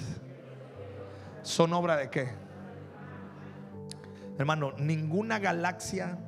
[1.42, 2.28] ¿Son obra de qué?
[4.38, 6.20] Hermano, ninguna galaxia,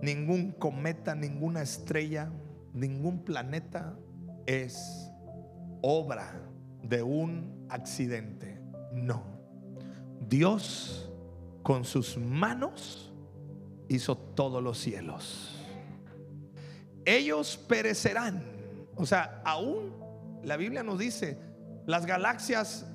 [0.00, 2.30] ningún cometa, ninguna estrella,
[2.72, 3.94] ningún planeta
[4.46, 5.10] es
[5.82, 6.40] obra
[6.82, 8.62] de un accidente.
[8.94, 9.24] No.
[10.26, 11.12] Dios
[11.62, 13.12] con sus manos
[13.88, 15.61] hizo todos los cielos.
[17.04, 18.42] Ellos perecerán.
[18.96, 19.94] O sea, aún
[20.42, 21.38] la Biblia nos dice,
[21.86, 22.86] las galaxias,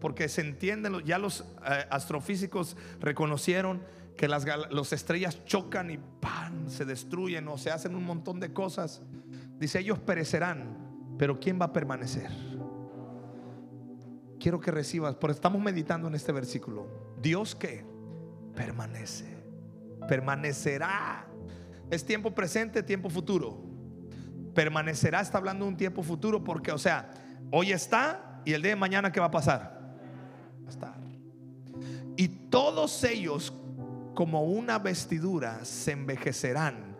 [0.00, 3.82] porque se entienden, ya los eh, astrofísicos reconocieron
[4.16, 6.68] que las, los estrellas chocan y ¡pam!
[6.68, 9.02] se destruyen o se hacen un montón de cosas.
[9.58, 12.30] Dice, ellos perecerán, pero ¿quién va a permanecer?
[14.40, 17.14] Quiero que recibas, porque estamos meditando en este versículo.
[17.20, 17.84] Dios que
[18.56, 19.24] permanece,
[20.08, 21.28] permanecerá.
[21.90, 23.62] Es tiempo presente, tiempo futuro.
[24.54, 27.10] Permanecerá, está hablando de un tiempo futuro, porque, o sea,
[27.50, 29.80] hoy está y el día de mañana, ¿qué va a pasar?
[30.62, 30.94] Va a estar.
[32.16, 33.52] Y todos ellos,
[34.14, 36.92] como una vestidura, se envejecerán.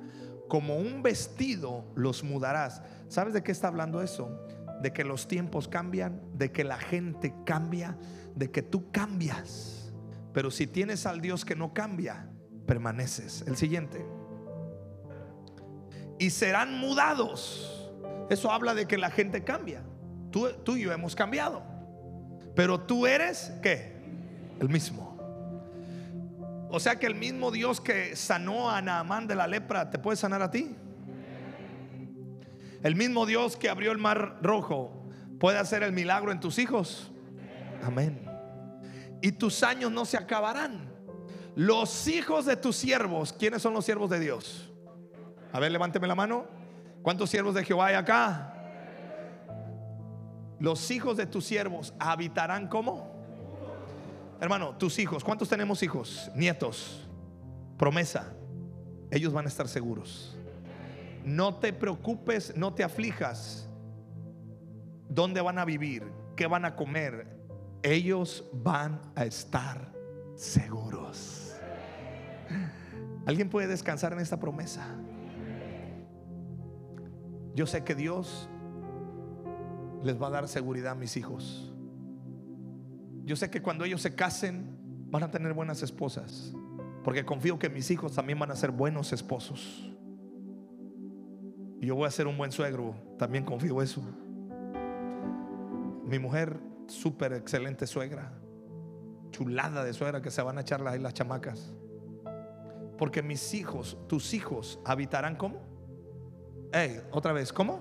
[0.49, 2.83] Como un vestido los mudarás.
[3.09, 4.31] ¿Sabes de qué está hablando eso?
[4.83, 7.97] de que los tiempos cambian, de que la gente cambia,
[8.35, 9.93] de que tú cambias.
[10.35, 12.29] Pero si tienes al Dios que no cambia,
[12.67, 13.45] permaneces.
[13.47, 14.05] El siguiente.
[16.23, 17.91] Y serán mudados.
[18.31, 19.83] Eso habla de que la gente cambia.
[20.31, 21.65] Tú, tú y yo hemos cambiado.
[22.55, 23.97] Pero tú eres, ¿qué?
[24.61, 25.19] El mismo.
[26.71, 30.17] O sea que el mismo Dios que sanó a Naamán de la lepra, ¿te puede
[30.17, 30.77] sanar a ti?
[32.85, 35.09] El mismo Dios que abrió el mar rojo
[35.41, 37.11] puede hacer el milagro en tus hijos.
[37.83, 38.25] Amén.
[39.21, 40.89] Y tus años no se acabarán.
[41.57, 44.72] Los hijos de tus siervos, ¿quiénes son los siervos de Dios?
[45.53, 46.47] A ver, levánteme la mano.
[47.03, 48.55] ¿Cuántos siervos de Jehová hay acá?
[50.59, 53.11] Los hijos de tus siervos habitarán como?
[54.41, 56.31] Hermano, tus hijos, ¿cuántos tenemos hijos?
[56.35, 57.09] Nietos.
[57.77, 58.33] Promesa.
[59.11, 60.37] Ellos van a estar seguros.
[61.25, 63.69] No te preocupes, no te aflijas.
[65.09, 66.05] ¿Dónde van a vivir?
[66.35, 67.43] ¿Qué van a comer?
[67.83, 69.93] ellos van a estar
[70.35, 71.55] seguros.
[73.27, 74.87] ¿Alguien puede descansar en esta promesa?
[77.55, 78.49] Yo sé que Dios
[80.03, 81.73] les va a dar seguridad a mis hijos.
[83.25, 84.79] Yo sé que cuando ellos se casen
[85.11, 86.55] van a tener buenas esposas.
[87.05, 89.91] Porque confío que mis hijos también van a ser buenos esposos.
[91.81, 92.95] Y yo voy a ser un buen suegro.
[93.19, 94.03] También confío eso.
[96.05, 98.33] Mi mujer, súper excelente suegra.
[99.31, 101.73] Chulada de suegra que se van a echar las, las chamacas.
[102.99, 105.72] Porque mis hijos, tus hijos, habitarán como.
[107.11, 107.81] Otra vez, ¿cómo?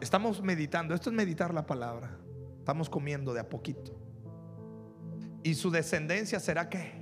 [0.00, 0.94] Estamos meditando.
[0.94, 2.16] Esto es meditar la palabra.
[2.58, 3.98] Estamos comiendo de a poquito.
[5.42, 6.92] ¿Y su descendencia será qué?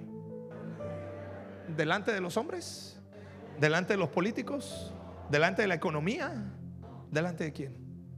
[1.76, 2.98] ¿Delante de los hombres?
[3.60, 4.94] ¿Delante de los políticos?
[5.30, 6.50] ¿Delante de la economía?
[7.10, 7.74] ¿Delante de quién?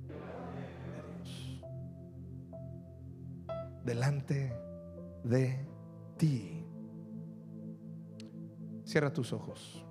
[0.07, 1.65] De Dios.
[3.85, 4.53] Delante
[5.25, 5.67] de
[6.17, 6.65] ti.
[8.85, 9.85] Cierra tus ojos.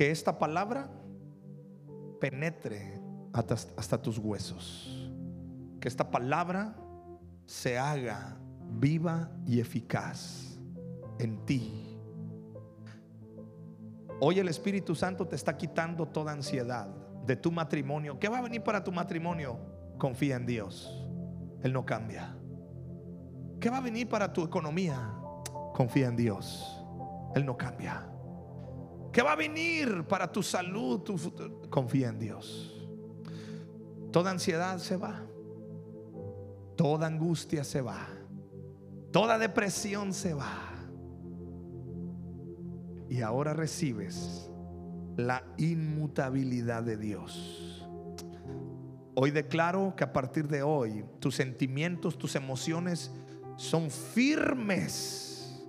[0.00, 0.88] Que esta palabra
[2.22, 2.98] penetre
[3.34, 5.12] hasta, hasta tus huesos.
[5.78, 6.74] Que esta palabra
[7.44, 8.38] se haga
[8.70, 10.58] viva y eficaz
[11.18, 11.98] en ti.
[14.20, 16.86] Hoy el Espíritu Santo te está quitando toda ansiedad
[17.26, 18.18] de tu matrimonio.
[18.18, 19.58] ¿Qué va a venir para tu matrimonio?
[19.98, 21.06] Confía en Dios.
[21.62, 22.34] Él no cambia.
[23.60, 25.12] ¿Qué va a venir para tu economía?
[25.74, 26.82] Confía en Dios.
[27.34, 28.09] Él no cambia.
[29.12, 31.00] ¿Qué va a venir para tu salud?
[31.00, 31.62] Tu futuro?
[31.68, 32.88] Confía en Dios.
[34.12, 35.26] Toda ansiedad se va.
[36.76, 38.08] Toda angustia se va.
[39.12, 40.70] Toda depresión se va.
[43.08, 44.48] Y ahora recibes
[45.16, 47.88] la inmutabilidad de Dios.
[49.16, 53.10] Hoy declaro que a partir de hoy tus sentimientos, tus emociones
[53.56, 55.60] son firmes.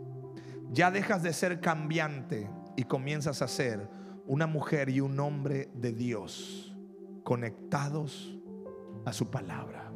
[0.71, 2.47] Ya dejas de ser cambiante
[2.81, 3.87] y comienzas a ser
[4.25, 6.75] una mujer y un hombre de Dios
[7.23, 8.35] conectados
[9.05, 9.91] a su palabra.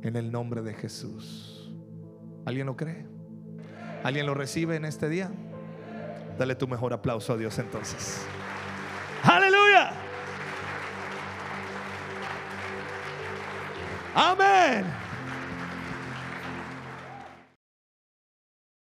[0.00, 1.70] En el nombre de Jesús.
[2.46, 3.06] ¿Alguien lo cree?
[4.04, 5.30] ¿Alguien lo recibe en este día?
[6.38, 8.24] Dale tu mejor aplauso a Dios entonces.
[9.22, 9.92] Aleluya.
[14.14, 15.11] Amén.